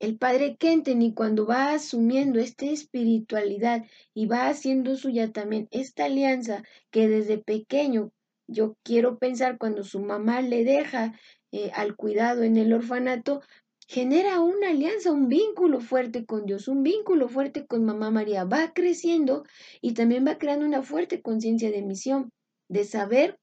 el 0.00 0.18
padre 0.18 0.56
Kenteni 0.56 1.14
cuando 1.14 1.46
va 1.46 1.72
asumiendo 1.72 2.40
esta 2.40 2.66
espiritualidad 2.66 3.84
y 4.12 4.26
va 4.26 4.48
haciendo 4.48 4.96
suya 4.96 5.32
también 5.32 5.68
esta 5.70 6.06
alianza 6.06 6.62
que 6.90 7.08
desde 7.08 7.38
pequeño 7.38 8.12
yo 8.46 8.76
quiero 8.82 9.18
pensar 9.18 9.56
cuando 9.56 9.84
su 9.84 10.00
mamá 10.00 10.42
le 10.42 10.64
deja 10.64 11.14
eh, 11.52 11.70
al 11.74 11.96
cuidado 11.96 12.42
en 12.42 12.56
el 12.56 12.72
orfanato, 12.72 13.40
genera 13.86 14.40
una 14.40 14.70
alianza, 14.70 15.12
un 15.12 15.28
vínculo 15.28 15.80
fuerte 15.80 16.24
con 16.24 16.46
Dios, 16.46 16.68
un 16.68 16.82
vínculo 16.82 17.28
fuerte 17.28 17.66
con 17.66 17.84
mamá 17.84 18.10
María. 18.10 18.44
Va 18.44 18.72
creciendo 18.72 19.44
y 19.80 19.94
también 19.94 20.26
va 20.26 20.38
creando 20.38 20.66
una 20.66 20.82
fuerte 20.82 21.22
conciencia 21.22 21.70
de 21.70 21.82
misión, 21.82 22.30
de 22.68 22.84
saber 22.84 23.38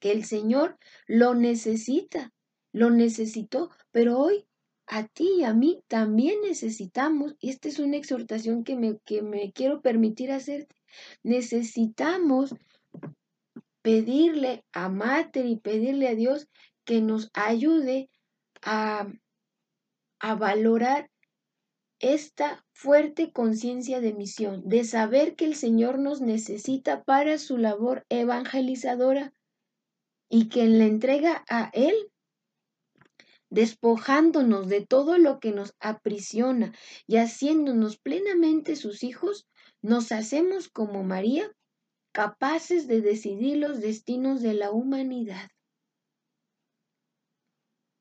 que 0.00 0.12
el 0.12 0.24
Señor 0.24 0.78
lo 1.06 1.34
necesita, 1.34 2.32
lo 2.72 2.90
necesitó, 2.90 3.70
pero 3.92 4.18
hoy 4.18 4.46
a 4.86 5.06
ti 5.06 5.28
y 5.38 5.44
a 5.44 5.54
mí 5.54 5.82
también 5.86 6.40
necesitamos, 6.42 7.36
y 7.38 7.50
esta 7.50 7.68
es 7.68 7.78
una 7.78 7.96
exhortación 7.96 8.64
que 8.64 8.76
me, 8.76 8.98
que 9.04 9.22
me 9.22 9.52
quiero 9.52 9.80
permitir 9.80 10.32
hacerte, 10.32 10.74
necesitamos 11.22 12.54
pedirle 13.80 14.64
a 14.72 14.88
Mater 14.88 15.46
y 15.46 15.56
pedirle 15.56 16.08
a 16.08 16.14
Dios 16.14 16.48
que 16.84 17.00
nos 17.00 17.30
ayude 17.32 18.10
a, 18.62 19.06
a 20.22 20.36
valorar 20.36 21.10
esta 21.98 22.64
fuerte 22.72 23.32
conciencia 23.32 24.00
de 24.00 24.14
misión, 24.14 24.62
de 24.64 24.84
saber 24.84 25.34
que 25.34 25.44
el 25.44 25.56
Señor 25.56 25.98
nos 25.98 26.20
necesita 26.20 27.02
para 27.02 27.38
su 27.38 27.58
labor 27.58 28.06
evangelizadora 28.08 29.34
y 30.28 30.48
que 30.48 30.62
en 30.62 30.78
la 30.78 30.86
entrega 30.86 31.44
a 31.48 31.70
Él, 31.74 31.94
despojándonos 33.50 34.68
de 34.68 34.86
todo 34.86 35.18
lo 35.18 35.40
que 35.40 35.50
nos 35.50 35.74
aprisiona 35.80 36.72
y 37.06 37.16
haciéndonos 37.16 37.98
plenamente 37.98 38.76
sus 38.76 39.02
hijos, 39.02 39.46
nos 39.82 40.12
hacemos 40.12 40.68
como 40.68 41.02
María 41.02 41.50
capaces 42.12 42.86
de 42.86 43.00
decidir 43.00 43.58
los 43.58 43.80
destinos 43.80 44.40
de 44.40 44.54
la 44.54 44.70
humanidad. 44.70 45.50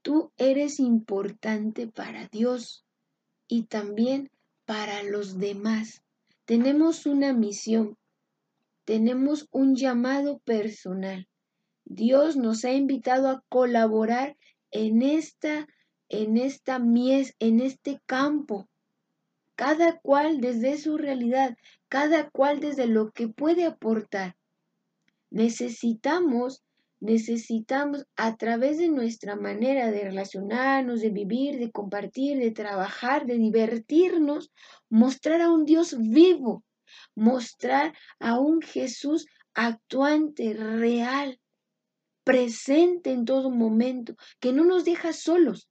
Tú 0.01 0.31
eres 0.37 0.79
importante 0.79 1.87
para 1.87 2.27
Dios 2.27 2.85
y 3.47 3.63
también 3.63 4.31
para 4.65 5.03
los 5.03 5.37
demás. 5.37 6.01
tenemos 6.45 7.05
una 7.05 7.33
misión, 7.33 7.97
tenemos 8.83 9.47
un 9.51 9.75
llamado 9.75 10.39
personal. 10.39 11.27
Dios 11.85 12.35
nos 12.35 12.65
ha 12.65 12.73
invitado 12.73 13.29
a 13.29 13.43
colaborar 13.47 14.37
en 14.71 15.01
esta, 15.01 15.67
en 16.09 16.37
esta 16.37 16.79
mies, 16.79 17.35
en 17.39 17.59
este 17.59 18.01
campo. 18.05 18.67
Cada 19.55 19.99
cual 19.99 20.41
desde 20.41 20.77
su 20.77 20.97
realidad, 20.97 21.55
cada 21.87 22.29
cual 22.29 22.59
desde 22.59 22.87
lo 22.87 23.11
que 23.11 23.27
puede 23.27 23.65
aportar. 23.65 24.35
Necesitamos, 25.29 26.63
necesitamos 27.01 28.05
a 28.15 28.37
través 28.37 28.77
de 28.77 28.87
nuestra 28.87 29.35
manera 29.35 29.91
de 29.91 30.03
relacionarnos, 30.03 31.01
de 31.01 31.09
vivir, 31.09 31.57
de 31.57 31.71
compartir, 31.71 32.37
de 32.37 32.51
trabajar, 32.51 33.25
de 33.25 33.37
divertirnos, 33.37 34.51
mostrar 34.89 35.41
a 35.41 35.51
un 35.51 35.65
Dios 35.65 35.97
vivo, 35.99 36.63
mostrar 37.15 37.93
a 38.19 38.39
un 38.39 38.61
Jesús 38.61 39.25
actuante, 39.55 40.53
real, 40.53 41.39
presente 42.23 43.11
en 43.11 43.25
todo 43.25 43.49
momento, 43.49 44.15
que 44.39 44.53
no 44.53 44.63
nos 44.63 44.85
deja 44.85 45.11
solos, 45.11 45.67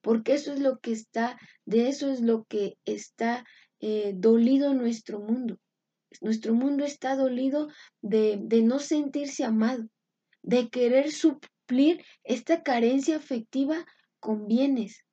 porque 0.00 0.34
eso 0.34 0.52
es 0.52 0.60
lo 0.60 0.78
que 0.78 0.92
está, 0.92 1.36
de 1.64 1.88
eso 1.88 2.08
es 2.12 2.20
lo 2.20 2.44
que 2.44 2.78
está 2.84 3.44
eh, 3.80 4.12
dolido 4.14 4.72
nuestro 4.72 5.18
mundo. 5.18 5.58
Nuestro 6.20 6.54
mundo 6.54 6.84
está 6.84 7.16
dolido 7.16 7.68
de, 8.00 8.38
de 8.40 8.62
no 8.62 8.78
sentirse 8.78 9.44
amado, 9.44 9.88
de 10.46 10.70
querer 10.70 11.10
suplir 11.10 12.04
esta 12.22 12.62
carencia 12.62 13.16
afectiva 13.16 13.84
con 14.20 14.46
bienes, 14.46 15.04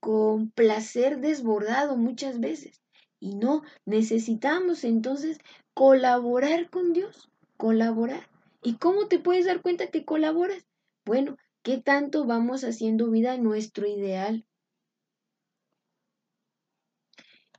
con 0.00 0.50
placer 0.50 1.18
desbordado 1.18 1.96
muchas 1.96 2.38
veces. 2.40 2.82
Y 3.18 3.34
no, 3.34 3.62
necesitamos 3.86 4.84
entonces 4.84 5.38
colaborar 5.74 6.70
con 6.70 6.92
Dios, 6.92 7.30
colaborar. 7.56 8.28
¿Y 8.62 8.76
cómo 8.76 9.08
te 9.08 9.18
puedes 9.18 9.46
dar 9.46 9.62
cuenta 9.62 9.88
que 9.88 10.04
colaboras? 10.04 10.66
Bueno, 11.06 11.38
¿qué 11.62 11.78
tanto 11.78 12.26
vamos 12.26 12.62
haciendo 12.62 13.10
vida 13.10 13.38
nuestro 13.38 13.86
ideal? 13.86 14.46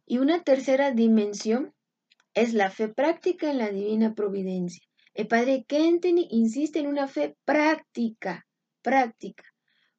Y 0.06 0.20
una 0.20 0.44
tercera 0.44 0.92
dimensión 0.92 1.74
es 2.36 2.54
la 2.54 2.70
fe 2.70 2.90
práctica 2.90 3.50
en 3.50 3.58
la 3.58 3.72
divina 3.72 4.14
providencia. 4.14 4.91
El 5.14 5.28
padre 5.28 5.66
Kenteny 5.68 6.28
insiste 6.32 6.80
en 6.80 6.88
una 6.88 7.08
fe 7.08 7.36
práctica, 7.44 8.48
práctica, 8.82 9.44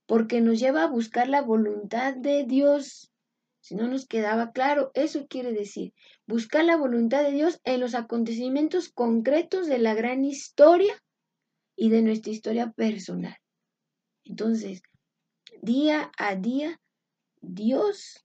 porque 0.07 0.41
nos 0.41 0.59
lleva 0.59 0.85
a 0.85 0.89
buscar 0.89 1.29
la 1.29 1.43
voluntad 1.43 2.15
de 2.15 2.45
Dios. 2.45 3.13
Si 3.61 3.75
no 3.75 3.89
nos 3.89 4.07
quedaba 4.07 4.53
claro, 4.53 4.91
eso 4.95 5.27
quiere 5.29 5.53
decir 5.53 5.93
buscar 6.27 6.65
la 6.65 6.77
voluntad 6.77 7.23
de 7.23 7.33
Dios 7.33 7.61
en 7.65 7.81
los 7.81 7.95
acontecimientos 7.95 8.89
concretos 8.89 9.67
de 9.67 9.79
la 9.79 9.95
gran 9.95 10.25
historia 10.25 10.95
y 11.77 11.91
de 11.91 12.03
nuestra 12.03 12.33
historia 12.33 12.73
personal. 12.73 13.37
Entonces, 14.25 14.83
día 15.61 16.11
a 16.17 16.37
día, 16.37 16.81
Dios 17.41 18.25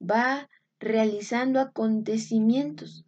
va 0.00 0.48
realizando 0.80 1.60
acontecimientos. 1.60 3.04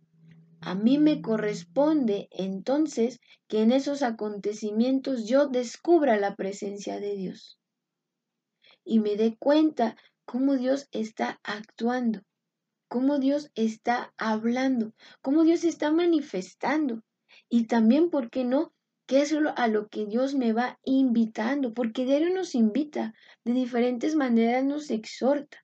A 0.67 0.75
mí 0.75 0.97
me 0.97 1.21
corresponde 1.21 2.27
entonces 2.31 3.21
que 3.49 3.61
en 3.61 3.71
esos 3.71 4.03
acontecimientos 4.03 5.29
yo 5.29 5.47
descubra 5.47 6.17
la 6.17 6.37
presencia 6.37 7.01
de 7.01 7.15
Dios 7.17 7.59
y 8.83 9.01
me 9.01 9.17
dé 9.17 9.37
cuenta 9.39 9.95
cómo 10.25 10.57
Dios 10.57 10.89
está 10.91 11.39
actuando, 11.43 12.23
cómo 12.89 13.19
Dios 13.19 13.51
está 13.55 14.15
hablando, 14.17 14.95
cómo 15.21 15.45
Dios 15.45 15.65
está 15.65 15.93
manifestando. 15.93 17.03
Y 17.51 17.67
también, 17.67 18.09
¿por 18.09 18.31
qué 18.31 18.45
no? 18.45 18.73
¿Qué 19.07 19.21
es 19.21 19.35
a 19.35 19.69
lo 19.69 19.89
que 19.89 20.07
Dios 20.07 20.35
me 20.35 20.55
va 20.55 20.79
invitando? 20.83 21.75
Porque 21.75 22.07
Dios 22.07 22.23
nos 22.33 22.55
invita, 22.55 23.13
de 23.45 23.53
diferentes 23.53 24.15
maneras 24.15 24.65
nos 24.65 24.91
exhorta. 24.91 25.63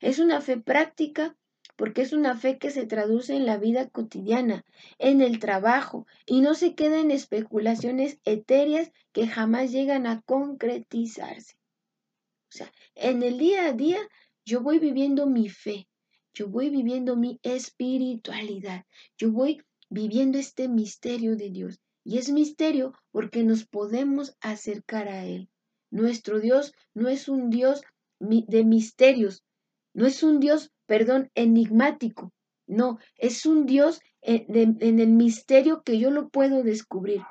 Es 0.00 0.18
una 0.18 0.40
fe 0.40 0.60
práctica 0.60 1.36
porque 1.80 2.02
es 2.02 2.12
una 2.12 2.36
fe 2.36 2.58
que 2.58 2.70
se 2.70 2.84
traduce 2.84 3.34
en 3.34 3.46
la 3.46 3.56
vida 3.56 3.88
cotidiana, 3.88 4.66
en 4.98 5.22
el 5.22 5.38
trabajo, 5.38 6.06
y 6.26 6.42
no 6.42 6.52
se 6.52 6.74
queda 6.74 7.00
en 7.00 7.10
especulaciones 7.10 8.18
etéreas 8.26 8.92
que 9.12 9.26
jamás 9.26 9.72
llegan 9.72 10.06
a 10.06 10.20
concretizarse. 10.20 11.56
O 12.50 12.52
sea, 12.52 12.70
en 12.94 13.22
el 13.22 13.38
día 13.38 13.64
a 13.64 13.72
día 13.72 13.98
yo 14.44 14.60
voy 14.60 14.78
viviendo 14.78 15.26
mi 15.26 15.48
fe, 15.48 15.88
yo 16.34 16.48
voy 16.48 16.68
viviendo 16.68 17.16
mi 17.16 17.40
espiritualidad, 17.42 18.84
yo 19.16 19.32
voy 19.32 19.62
viviendo 19.88 20.36
este 20.36 20.68
misterio 20.68 21.34
de 21.34 21.48
Dios. 21.48 21.80
Y 22.04 22.18
es 22.18 22.30
misterio 22.30 22.92
porque 23.10 23.42
nos 23.42 23.64
podemos 23.64 24.36
acercar 24.42 25.08
a 25.08 25.24
Él. 25.24 25.48
Nuestro 25.90 26.40
Dios 26.40 26.74
no 26.92 27.08
es 27.08 27.26
un 27.26 27.48
Dios 27.48 27.80
de 28.18 28.64
misterios, 28.64 29.44
no 29.94 30.06
es 30.06 30.22
un 30.22 30.40
Dios, 30.40 30.70
perdón, 30.90 31.30
enigmático, 31.36 32.32
no, 32.66 32.98
es 33.14 33.46
un 33.46 33.64
Dios 33.64 34.00
en, 34.22 34.76
el 34.80 35.10
misterio 35.10 35.84
que 35.84 36.00
yo 36.00 36.10
lo 36.10 36.30
puedo 36.30 36.64
descubrir. 36.64 37.22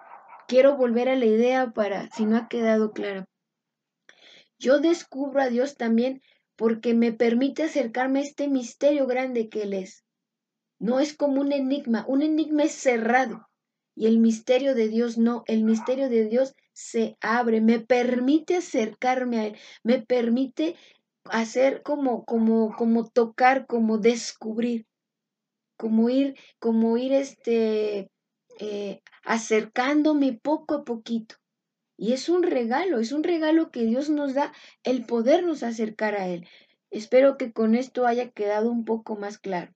Quiero 0.47 0.77
volver 0.77 1.09
a 1.09 1.17
la 1.17 1.25
idea 1.25 1.71
para, 1.71 2.09
si 2.11 2.25
no 2.25 2.37
ha 2.37 2.47
quedado 2.47 2.93
claro. 2.93 3.25
Yo 4.59 4.79
descubro 4.79 5.41
a 5.41 5.49
Dios 5.49 5.75
también 5.75 6.21
porque 6.55 6.93
me 6.93 7.11
permite 7.11 7.63
acercarme 7.63 8.19
a 8.19 8.23
este 8.23 8.47
misterio 8.47 9.07
grande 9.07 9.49
que 9.49 9.63
Él 9.63 9.73
es. 9.73 10.05
No 10.79 11.01
es 11.01 11.13
como 11.13 11.41
un 11.41 11.51
enigma, 11.51 12.05
un 12.07 12.21
enigma 12.21 12.63
es 12.63 12.71
cerrado 12.71 13.49
y 13.93 14.07
el 14.07 14.19
misterio 14.19 14.73
de 14.73 14.87
Dios 14.87 15.17
no, 15.17 15.43
el 15.47 15.65
misterio 15.65 16.07
de 16.07 16.29
Dios 16.29 16.55
se 16.71 17.17
abre, 17.19 17.59
me 17.59 17.81
permite 17.81 18.55
acercarme 18.55 19.39
a 19.39 19.47
Él, 19.47 19.57
me 19.83 20.01
permite 20.01 20.77
hacer 21.31 21.81
como, 21.83 22.25
como, 22.25 22.75
como 22.75 23.07
tocar, 23.07 23.65
como 23.67 23.97
descubrir, 23.97 24.85
como 25.77 26.09
ir, 26.09 26.35
como 26.59 26.97
ir 26.97 27.13
este, 27.13 28.09
eh, 28.59 29.01
acercándome 29.23 30.33
poco 30.33 30.75
a 30.75 30.83
poquito. 30.83 31.35
Y 31.97 32.13
es 32.13 32.29
un 32.29 32.43
regalo, 32.43 32.99
es 32.99 33.11
un 33.11 33.23
regalo 33.23 33.71
que 33.71 33.83
Dios 33.83 34.09
nos 34.09 34.33
da 34.33 34.53
el 34.83 35.05
podernos 35.05 35.63
acercar 35.63 36.15
a 36.15 36.27
Él. 36.27 36.47
Espero 36.91 37.37
que 37.37 37.53
con 37.53 37.75
esto 37.75 38.07
haya 38.07 38.31
quedado 38.31 38.71
un 38.71 38.83
poco 38.83 39.15
más 39.15 39.37
claro. 39.37 39.73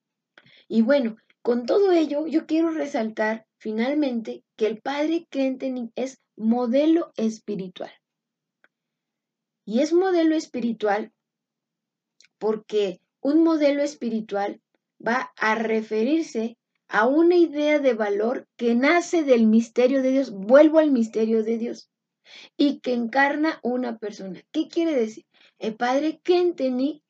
Y 0.68 0.82
bueno, 0.82 1.18
con 1.42 1.66
todo 1.66 1.92
ello, 1.92 2.26
yo 2.28 2.46
quiero 2.46 2.72
resaltar 2.72 3.46
finalmente 3.58 4.44
que 4.58 4.68
el 4.68 4.82
Padre 4.82 5.28
Kentening 5.30 5.92
es 5.96 6.22
modelo 6.36 7.12
espiritual. 7.16 7.92
Y 9.66 9.80
es 9.80 9.94
modelo 9.94 10.36
espiritual 10.36 11.13
porque 12.44 13.00
un 13.22 13.42
modelo 13.42 13.84
espiritual 13.84 14.60
va 15.00 15.32
a 15.38 15.56
referirse 15.56 16.58
a 16.90 17.08
una 17.08 17.38
idea 17.38 17.80
de 17.80 17.94
valor 17.94 18.50
que 18.58 18.76
nace 18.76 19.24
del 19.24 19.48
misterio 19.48 20.02
de 20.02 20.12
Dios. 20.12 20.32
Vuelvo 20.32 20.80
al 20.80 20.92
misterio 20.92 21.42
de 21.46 21.58
Dios 21.58 21.90
y 22.58 22.82
que 22.82 22.92
encarna 22.96 23.62
una 23.64 23.98
persona. 23.98 24.44
¿Qué 24.52 24.68
quiere 24.68 24.94
decir? 24.94 25.26
El 25.58 25.76
padre 25.76 26.20
Kenteni 26.22 27.02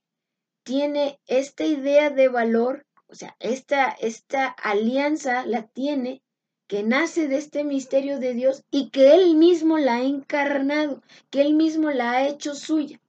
tiene 0.62 1.20
esta 1.26 1.66
idea 1.66 2.12
de 2.12 2.28
valor, 2.28 2.86
o 3.08 3.16
sea, 3.16 3.36
esta, 3.40 3.90
esta 3.90 4.46
alianza 4.46 5.48
la 5.48 5.66
tiene 5.66 6.22
que 6.68 6.84
nace 6.84 7.28
de 7.28 7.38
este 7.38 7.64
misterio 7.64 8.20
de 8.20 8.36
Dios 8.36 8.66
y 8.70 8.92
que 8.92 9.16
él 9.16 9.36
mismo 9.36 9.80
la 9.80 9.96
ha 9.96 10.04
encarnado, 10.04 11.02
que 11.32 11.42
él 11.42 11.56
mismo 11.56 11.90
la 11.90 12.12
ha 12.12 12.28
hecho 12.28 12.54
suya. 12.54 13.02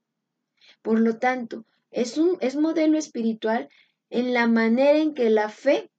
Por 0.80 1.00
lo 1.00 1.18
tanto, 1.18 1.66
es 1.94 2.18
un 2.18 2.36
es 2.40 2.56
modelo 2.56 2.98
espiritual 2.98 3.68
en 4.10 4.34
la 4.34 4.48
manera 4.48 4.98
en 4.98 5.14
que 5.14 5.30
la 5.30 5.48
fe, 5.48 5.92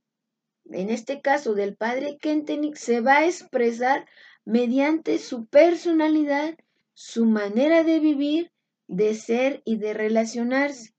en 0.65 0.89
este 0.89 1.21
caso 1.21 1.53
del 1.53 1.77
padre 1.77 2.17
Kentenich, 2.19 2.75
se 2.75 2.99
va 2.99 3.19
a 3.19 3.25
expresar 3.25 4.05
mediante 4.43 5.17
su 5.19 5.45
personalidad, 5.45 6.57
su 6.93 7.25
manera 7.25 7.85
de 7.85 8.01
vivir, 8.01 8.51
de 8.87 9.13
ser 9.13 9.61
y 9.63 9.77
de 9.77 9.93
relacionarse. 9.93 10.93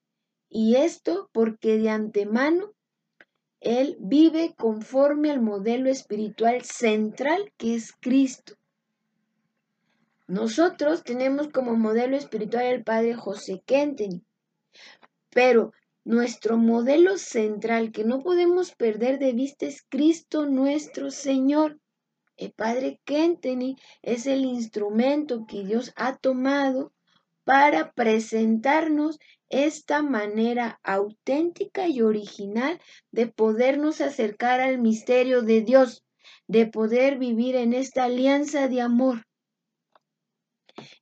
Y 0.49 0.77
esto 0.77 1.29
porque 1.31 1.77
de 1.77 1.91
antemano 1.91 2.73
él 3.61 3.99
vive 4.01 4.55
conforme 4.57 5.31
al 5.31 5.43
modelo 5.43 5.91
espiritual 5.91 6.63
central 6.63 7.53
que 7.59 7.75
es 7.75 7.93
Cristo. 7.93 8.55
Nosotros 10.27 11.05
tenemos 11.05 11.49
como 11.49 11.77
modelo 11.77 12.17
espiritual 12.17 12.65
el 12.65 12.83
Padre 12.83 13.15
José 13.15 13.63
Kenten, 13.67 14.25
pero 15.31 15.73
nuestro 16.05 16.57
modelo 16.57 17.19
central 17.19 17.93
que 17.93 18.05
no 18.05 18.23
podemos 18.23 18.73
perder 18.75 19.19
de 19.19 19.33
vista 19.33 19.67
es 19.67 19.83
Cristo 19.89 20.47
nuestro 20.47 21.11
Señor. 21.11 21.81
El 22.37 22.53
Padre 22.53 23.01
Kenteni 23.05 23.77
es 24.03 24.27
el 24.27 24.45
instrumento 24.45 25.47
que 25.49 25.65
Dios 25.65 25.93
ha 25.97 26.17
tomado 26.17 26.93
para 27.45 27.93
presentarnos 27.93 29.19
esta 29.49 30.03
manera 30.03 30.81
auténtica 30.83 31.89
y 31.89 32.03
original 32.03 32.81
de 33.11 33.29
podernos 33.29 34.01
acercar 34.01 34.61
al 34.61 34.79
misterio 34.79 35.43
de 35.43 35.61
Dios, 35.61 36.05
de 36.49 36.67
poder 36.67 37.19
vivir 37.19 37.57
en 37.57 37.73
esta 37.73 38.05
alianza 38.05 38.69
de 38.69 38.81
amor. 38.81 39.27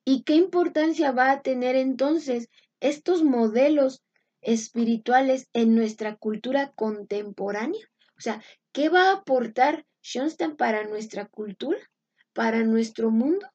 ¿Y 0.04 0.22
qué 0.22 0.34
importancia 0.34 1.12
va 1.12 1.30
a 1.30 1.42
tener 1.42 1.76
entonces 1.76 2.48
estos 2.84 3.24
modelos 3.24 4.04
espirituales 4.42 5.48
en 5.54 5.74
nuestra 5.74 6.16
cultura 6.16 6.70
contemporánea? 6.76 7.80
O 8.18 8.20
sea, 8.20 8.42
¿qué 8.72 8.90
va 8.90 9.08
a 9.08 9.12
aportar 9.14 9.86
Schoenstein 10.02 10.56
para 10.56 10.86
nuestra 10.86 11.26
cultura, 11.26 11.78
para 12.34 12.62
nuestro 12.62 13.10
mundo? 13.10 13.48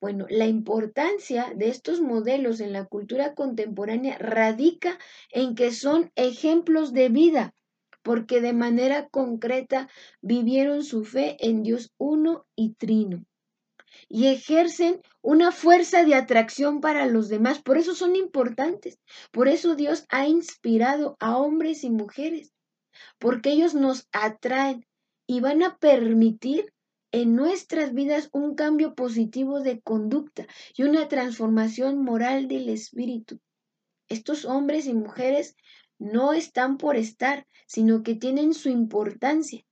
Bueno, 0.00 0.26
la 0.28 0.46
importancia 0.46 1.52
de 1.54 1.68
estos 1.68 2.00
modelos 2.00 2.58
en 2.58 2.72
la 2.72 2.86
cultura 2.86 3.34
contemporánea 3.34 4.18
radica 4.18 4.98
en 5.30 5.54
que 5.54 5.70
son 5.70 6.10
ejemplos 6.16 6.92
de 6.92 7.08
vida, 7.08 7.54
porque 8.02 8.40
de 8.40 8.52
manera 8.52 9.08
concreta 9.10 9.88
vivieron 10.22 10.82
su 10.82 11.04
fe 11.04 11.36
en 11.38 11.62
Dios 11.62 11.92
uno 11.98 12.46
y 12.56 12.74
trino 12.74 13.24
y 14.12 14.26
ejercen 14.26 15.00
una 15.22 15.52
fuerza 15.52 16.04
de 16.04 16.16
atracción 16.16 16.80
para 16.80 17.06
los 17.06 17.28
demás. 17.28 17.62
Por 17.62 17.78
eso 17.78 17.94
son 17.94 18.16
importantes. 18.16 18.98
Por 19.30 19.46
eso 19.46 19.76
Dios 19.76 20.04
ha 20.10 20.26
inspirado 20.26 21.16
a 21.20 21.38
hombres 21.38 21.84
y 21.84 21.90
mujeres, 21.90 22.52
porque 23.20 23.52
ellos 23.52 23.74
nos 23.74 24.08
atraen 24.12 24.84
y 25.28 25.40
van 25.40 25.62
a 25.62 25.78
permitir 25.78 26.74
en 27.12 27.36
nuestras 27.36 27.94
vidas 27.94 28.28
un 28.32 28.56
cambio 28.56 28.94
positivo 28.96 29.60
de 29.60 29.80
conducta 29.80 30.46
y 30.74 30.82
una 30.82 31.06
transformación 31.06 32.02
moral 32.02 32.48
del 32.48 32.68
espíritu. 32.68 33.38
Estos 34.08 34.44
hombres 34.44 34.86
y 34.86 34.94
mujeres 34.94 35.54
no 36.00 36.32
están 36.32 36.78
por 36.78 36.96
estar, 36.96 37.46
sino 37.66 38.02
que 38.02 38.16
tienen 38.16 38.54
su 38.54 38.70
importancia. 38.70 39.64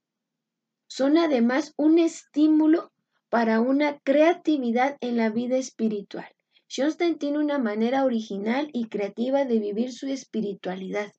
Son 0.88 1.18
además 1.18 1.74
un 1.76 1.98
estímulo 1.98 2.92
para 3.28 3.60
una 3.60 3.98
creatividad 4.00 4.96
en 5.00 5.16
la 5.16 5.30
vida 5.30 5.56
espiritual. 5.56 6.28
Schoenstein 6.68 7.18
tiene 7.18 7.38
una 7.38 7.58
manera 7.58 8.04
original 8.04 8.70
y 8.72 8.88
creativa 8.88 9.44
de 9.44 9.58
vivir 9.58 9.92
su 9.92 10.06
espiritualidad. 10.08 11.12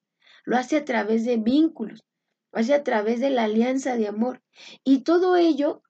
Lo 0.45 0.57
hace 0.57 0.77
a 0.77 0.85
través 0.85 1.25
de 1.25 1.37
vínculos, 1.37 2.03
lo 2.51 2.59
hace 2.59 2.73
a 2.73 2.83
través 2.83 3.19
de 3.19 3.29
la 3.29 3.45
alianza 3.45 3.95
de 3.95 4.07
amor. 4.07 4.41
Y 4.83 5.01
todo 5.01 5.35
ello 5.35 5.81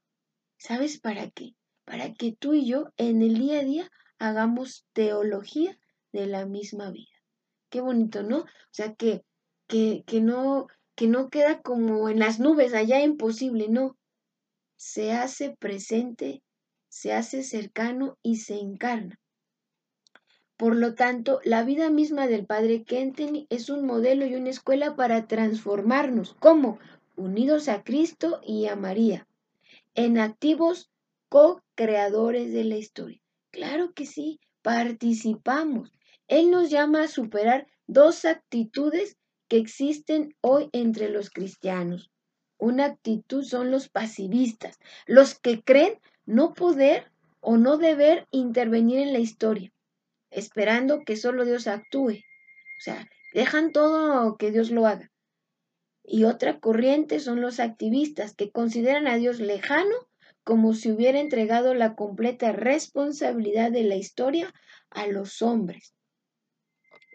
¿Sabes 0.60 1.00
para 1.00 1.32
qué? 1.32 1.56
Para 1.86 2.14
que 2.14 2.34
tú 2.34 2.54
y 2.54 2.68
yo 2.68 2.92
en 2.98 3.22
el 3.22 3.36
día 3.36 3.60
a 3.60 3.64
día 3.64 3.92
hagamos 4.20 4.86
teología 4.92 5.80
de 6.12 6.28
la 6.28 6.46
misma 6.46 6.92
vida. 6.92 7.08
Qué 7.70 7.80
bonito, 7.80 8.24
¿no? 8.24 8.40
O 8.40 8.72
sea, 8.72 8.94
que, 8.94 9.24
que, 9.68 10.04
que, 10.06 10.20
no, 10.20 10.68
que 10.96 11.08
no 11.08 11.30
queda 11.30 11.62
como 11.62 12.10
en 12.10 12.20
las 12.20 12.42
nubes, 12.42 12.74
allá 12.74 13.02
imposible, 13.02 13.70
no. 13.70 13.98
Se 14.82 15.12
hace 15.12 15.58
presente, 15.60 16.42
se 16.88 17.12
hace 17.12 17.44
cercano 17.44 18.18
y 18.24 18.38
se 18.38 18.60
encarna. 18.60 19.20
Por 20.56 20.78
lo 20.78 20.96
tanto, 20.96 21.42
la 21.44 21.66
vida 21.66 21.90
misma 21.90 22.28
del 22.28 22.46
Padre 22.46 22.86
Kenton 22.86 23.46
es 23.50 23.70
un 23.70 23.86
modelo 23.86 24.26
y 24.26 24.36
una 24.36 24.50
escuela 24.50 24.96
para 24.96 25.28
transformarnos. 25.28 26.34
¿Cómo? 26.40 26.80
Unidos 27.18 27.68
a 27.68 27.84
Cristo 27.84 28.40
y 28.42 28.68
a 28.68 28.78
María 28.78 29.28
en 29.96 30.18
activos 30.18 30.90
co-creadores 31.28 32.54
de 32.54 32.64
la 32.64 32.78
historia. 32.78 33.22
Claro 33.52 33.94
que 33.94 34.06
sí, 34.06 34.40
participamos. 34.62 35.92
Él 36.30 36.52
nos 36.52 36.70
llama 36.70 37.04
a 37.04 37.08
superar 37.10 37.68
dos 37.86 38.24
actitudes 38.24 39.18
que 39.50 39.58
existen 39.58 40.38
hoy 40.40 40.70
entre 40.72 41.10
los 41.10 41.32
cristianos. 41.32 42.12
Una 42.60 42.86
actitud 42.86 43.44
son 43.44 43.72
los 43.72 43.88
pasivistas, 43.90 44.78
los 45.08 45.34
que 45.40 45.64
creen 45.64 46.00
no 46.26 46.54
poder 46.54 47.10
o 47.40 47.58
no 47.58 47.78
deber 47.78 48.28
intervenir 48.32 49.00
en 49.00 49.14
la 49.14 49.20
historia, 49.20 49.72
esperando 50.30 51.04
que 51.06 51.16
solo 51.16 51.46
Dios 51.46 51.68
actúe. 51.68 52.12
O 52.12 52.82
sea, 52.82 53.10
dejan 53.34 53.72
todo 53.72 54.38
que 54.38 54.52
Dios 54.52 54.72
lo 54.72 54.86
haga. 54.86 55.10
Y 56.04 56.26
otra 56.26 56.60
corriente 56.60 57.20
son 57.20 57.40
los 57.40 57.60
activistas 57.60 58.36
que 58.36 58.52
consideran 58.52 59.08
a 59.08 59.16
Dios 59.16 59.40
lejano 59.40 59.96
como 60.44 60.74
si 60.74 60.92
hubiera 60.92 61.20
entregado 61.20 61.74
la 61.76 61.96
completa 61.96 62.52
responsabilidad 62.52 63.72
de 63.72 63.84
la 63.84 63.96
historia 63.96 64.54
a 64.90 65.08
los 65.08 65.42
hombres. 65.42 65.94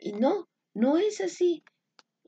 Y 0.00 0.12
no, 0.12 0.48
no 0.72 0.98
es 0.98 1.20
así. 1.20 1.64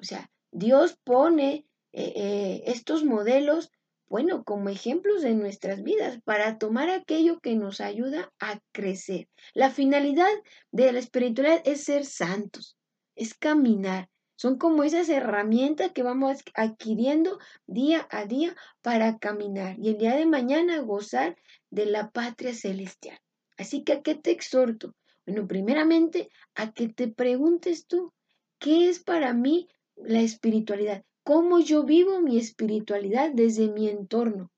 O 0.01 0.05
sea, 0.05 0.31
Dios 0.51 0.99
pone 1.05 1.65
eh, 1.99 2.63
estos 2.67 3.05
modelos, 3.05 3.71
bueno, 4.09 4.45
como 4.45 4.69
ejemplos 4.69 5.23
de 5.23 5.35
nuestras 5.35 5.83
vidas 5.83 6.21
para 6.25 6.59
tomar 6.59 6.91
aquello 6.91 7.41
que 7.41 7.57
nos 7.57 7.81
ayuda 7.81 8.33
a 8.39 8.61
crecer. 8.73 9.29
La 9.55 9.71
finalidad 9.71 10.31
de 10.71 10.93
la 10.93 10.99
espiritualidad 10.99 11.63
es 11.65 11.85
ser 11.85 12.05
santos, 12.05 12.77
es 13.15 13.35
caminar, 13.35 14.11
son 14.37 14.59
como 14.59 14.85
esas 14.85 15.09
herramientas 15.09 15.93
que 15.93 16.03
vamos 16.03 16.43
adquiriendo 16.55 17.39
día 17.67 18.07
a 18.11 18.27
día 18.27 18.55
para 18.83 19.19
caminar 19.19 19.77
y 19.79 19.89
el 19.89 19.97
día 19.97 20.15
de 20.15 20.27
mañana 20.27 20.79
gozar 20.81 21.37
de 21.71 21.87
la 21.87 22.11
patria 22.11 22.53
celestial. 22.53 23.19
Así 23.57 23.83
que 23.83 23.95
a 23.95 24.03
qué 24.03 24.15
te 24.15 24.31
exhorto? 24.33 24.95
Bueno, 25.25 25.49
primeramente 25.49 26.29
a 26.55 26.73
que 26.73 26.89
te 26.89 27.09
preguntes 27.09 27.87
tú, 27.87 28.13
¿qué 28.59 28.91
es 28.91 29.03
para 29.03 29.33
mí 29.33 29.69
la 29.97 30.21
espiritualidad? 30.21 31.03
¿Cómo 31.27 31.59
yo 31.59 31.83
vivo 31.83 32.21
mi 32.21 32.39
espiritualidad 32.39 33.33
desde 33.35 33.69
mi 33.69 33.89
entorno? 33.89 34.53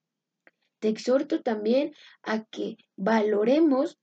Te 0.79 0.89
exhorto 0.89 1.41
también 1.41 1.95
a 2.21 2.43
que 2.45 2.77
valoremos 2.95 3.97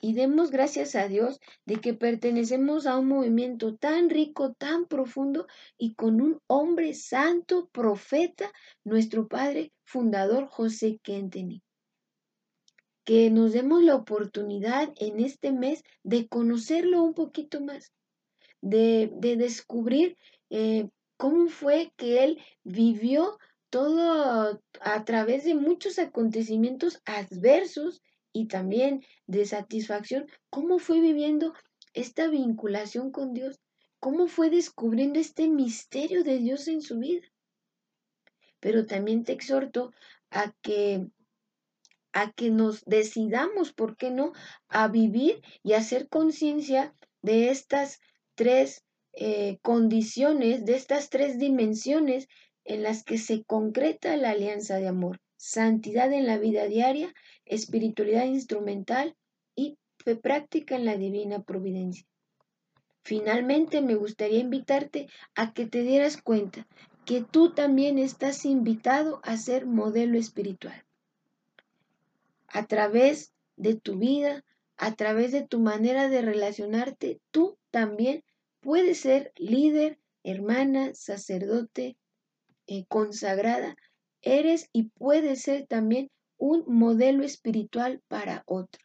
y 0.00 0.14
demos 0.14 0.50
gracias 0.50 0.96
a 0.96 1.06
Dios 1.06 1.38
de 1.64 1.76
que 1.76 1.94
pertenecemos 1.94 2.88
a 2.88 2.98
un 2.98 3.06
movimiento 3.06 3.76
tan 3.76 4.10
rico, 4.10 4.52
tan 4.54 4.86
profundo 4.86 5.46
y 5.78 5.94
con 5.94 6.20
un 6.20 6.40
hombre 6.48 6.92
santo, 6.92 7.68
profeta, 7.70 8.50
nuestro 8.82 9.28
padre 9.28 9.72
fundador 9.84 10.48
José 10.48 10.98
Kenteni. 11.04 11.62
Que 13.04 13.30
nos 13.30 13.52
demos 13.52 13.84
la 13.84 13.94
oportunidad 13.94 14.92
en 14.96 15.20
este 15.20 15.52
mes 15.52 15.84
de 16.02 16.26
conocerlo 16.26 17.04
un 17.04 17.14
poquito 17.14 17.60
más, 17.60 17.92
de, 18.60 19.08
descubrir 19.38 20.16
eh, 20.50 20.88
cómo 21.16 21.48
fue 21.48 21.92
que 21.96 22.24
él 22.24 22.42
vivió 22.64 23.38
todo 23.70 24.60
a 24.80 25.04
través 25.04 25.44
de 25.44 25.54
muchos 25.54 25.98
acontecimientos 25.98 27.00
adversos 27.04 28.02
y 28.32 28.48
también 28.48 29.04
de 29.26 29.44
satisfacción, 29.46 30.26
cómo 30.50 30.78
fue 30.78 31.00
viviendo 31.00 31.54
esta 31.94 32.28
vinculación 32.28 33.10
con 33.10 33.32
Dios, 33.32 33.60
cómo 33.98 34.28
fue 34.28 34.50
descubriendo 34.50 35.18
este 35.18 35.48
misterio 35.48 36.22
de 36.22 36.38
Dios 36.38 36.68
en 36.68 36.82
su 36.82 36.98
vida. 36.98 37.26
Pero 38.60 38.86
también 38.86 39.24
te 39.24 39.32
exhorto 39.32 39.92
a 40.30 40.52
que 40.62 41.06
a 42.12 42.32
que 42.32 42.50
nos 42.50 42.82
decidamos, 42.86 43.74
¿por 43.74 43.98
qué 43.98 44.10
no?, 44.10 44.32
a 44.68 44.88
vivir 44.88 45.42
y 45.62 45.74
hacer 45.74 46.08
conciencia 46.08 46.94
de 47.20 47.50
estas 47.50 48.00
tres 48.34 48.85
eh, 49.18 49.58
condiciones, 49.62 50.66
de 50.66 50.76
estas 50.76 51.08
tres 51.08 51.38
dimensiones 51.38 52.28
en 52.64 52.82
las 52.82 53.02
que 53.02 53.16
se 53.16 53.44
concreta 53.44 54.14
la 54.18 54.30
alianza 54.30 54.76
de 54.76 54.88
amor. 54.88 55.20
Santidad 55.38 56.12
en 56.12 56.26
la 56.26 56.36
vida 56.36 56.66
diaria, 56.66 57.14
espiritualidad 57.46 58.26
instrumental 58.26 59.16
y 59.54 59.78
fe 60.04 60.16
práctica 60.16 60.76
en 60.76 60.84
la 60.84 60.98
divina 60.98 61.42
providencia. 61.42 62.06
Finalmente, 63.04 63.80
me 63.80 63.94
gustaría 63.94 64.40
invitarte 64.40 65.08
a 65.34 65.54
que 65.54 65.64
te 65.64 65.82
dieras 65.82 66.20
cuenta 66.20 66.66
que 67.06 67.22
tú 67.22 67.54
también 67.54 67.98
estás 67.98 68.44
invitado 68.44 69.20
a 69.22 69.38
ser 69.38 69.64
modelo 69.64 70.18
espiritual. 70.18 70.84
A 72.48 72.66
través 72.66 73.32
de 73.56 73.76
tu 73.76 73.96
vida, 73.96 74.44
a 74.76 74.94
través 74.94 75.32
de 75.32 75.46
tu 75.46 75.60
manera 75.60 76.10
de 76.10 76.20
relacionarte, 76.20 77.20
tú 77.30 77.56
también 77.70 78.22
puedes 78.60 79.00
ser 79.00 79.32
líder, 79.36 79.98
hermana, 80.22 80.94
sacerdote, 80.94 81.96
eh, 82.66 82.84
consagrada. 82.88 83.76
Eres 84.22 84.68
y 84.72 84.90
puedes 84.90 85.42
ser 85.42 85.66
también 85.66 86.10
un 86.36 86.64
modelo 86.66 87.22
espiritual 87.24 88.02
para 88.08 88.42
otros. 88.46 88.84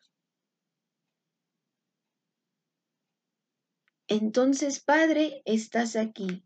Entonces, 4.07 4.81
Padre, 4.81 5.41
estás 5.45 5.95
aquí. 5.95 6.43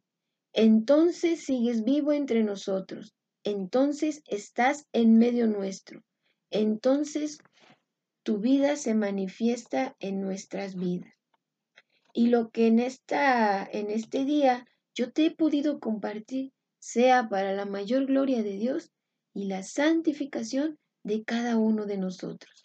Entonces 0.54 1.44
sigues 1.44 1.84
vivo 1.84 2.14
entre 2.14 2.44
nosotros. 2.44 3.16
Entonces 3.44 4.22
estás 4.28 4.88
en 4.94 5.18
medio 5.18 5.48
nuestro. 5.48 6.04
Entonces 6.52 7.40
tu 8.24 8.40
vida 8.40 8.76
se 8.76 8.94
manifiesta 8.94 9.96
en 10.00 10.22
nuestras 10.22 10.76
vidas. 10.76 11.14
Y 12.16 12.28
lo 12.28 12.50
que 12.50 12.68
en, 12.68 12.80
esta, 12.80 13.68
en 13.70 13.92
este 13.92 14.24
día 14.24 14.66
yo 14.96 15.12
te 15.12 15.26
he 15.26 15.32
podido 15.32 15.82
compartir 15.82 16.54
sea 16.80 17.28
para 17.28 17.52
la 17.52 17.66
mayor 17.66 18.06
gloria 18.06 18.42
de 18.42 18.58
Dios 18.58 18.92
y 19.34 19.46
la 19.46 19.64
santificación 19.64 20.80
de 21.04 21.26
cada 21.26 21.58
uno 21.58 21.86
de 21.86 21.98
nosotros. 21.98 22.62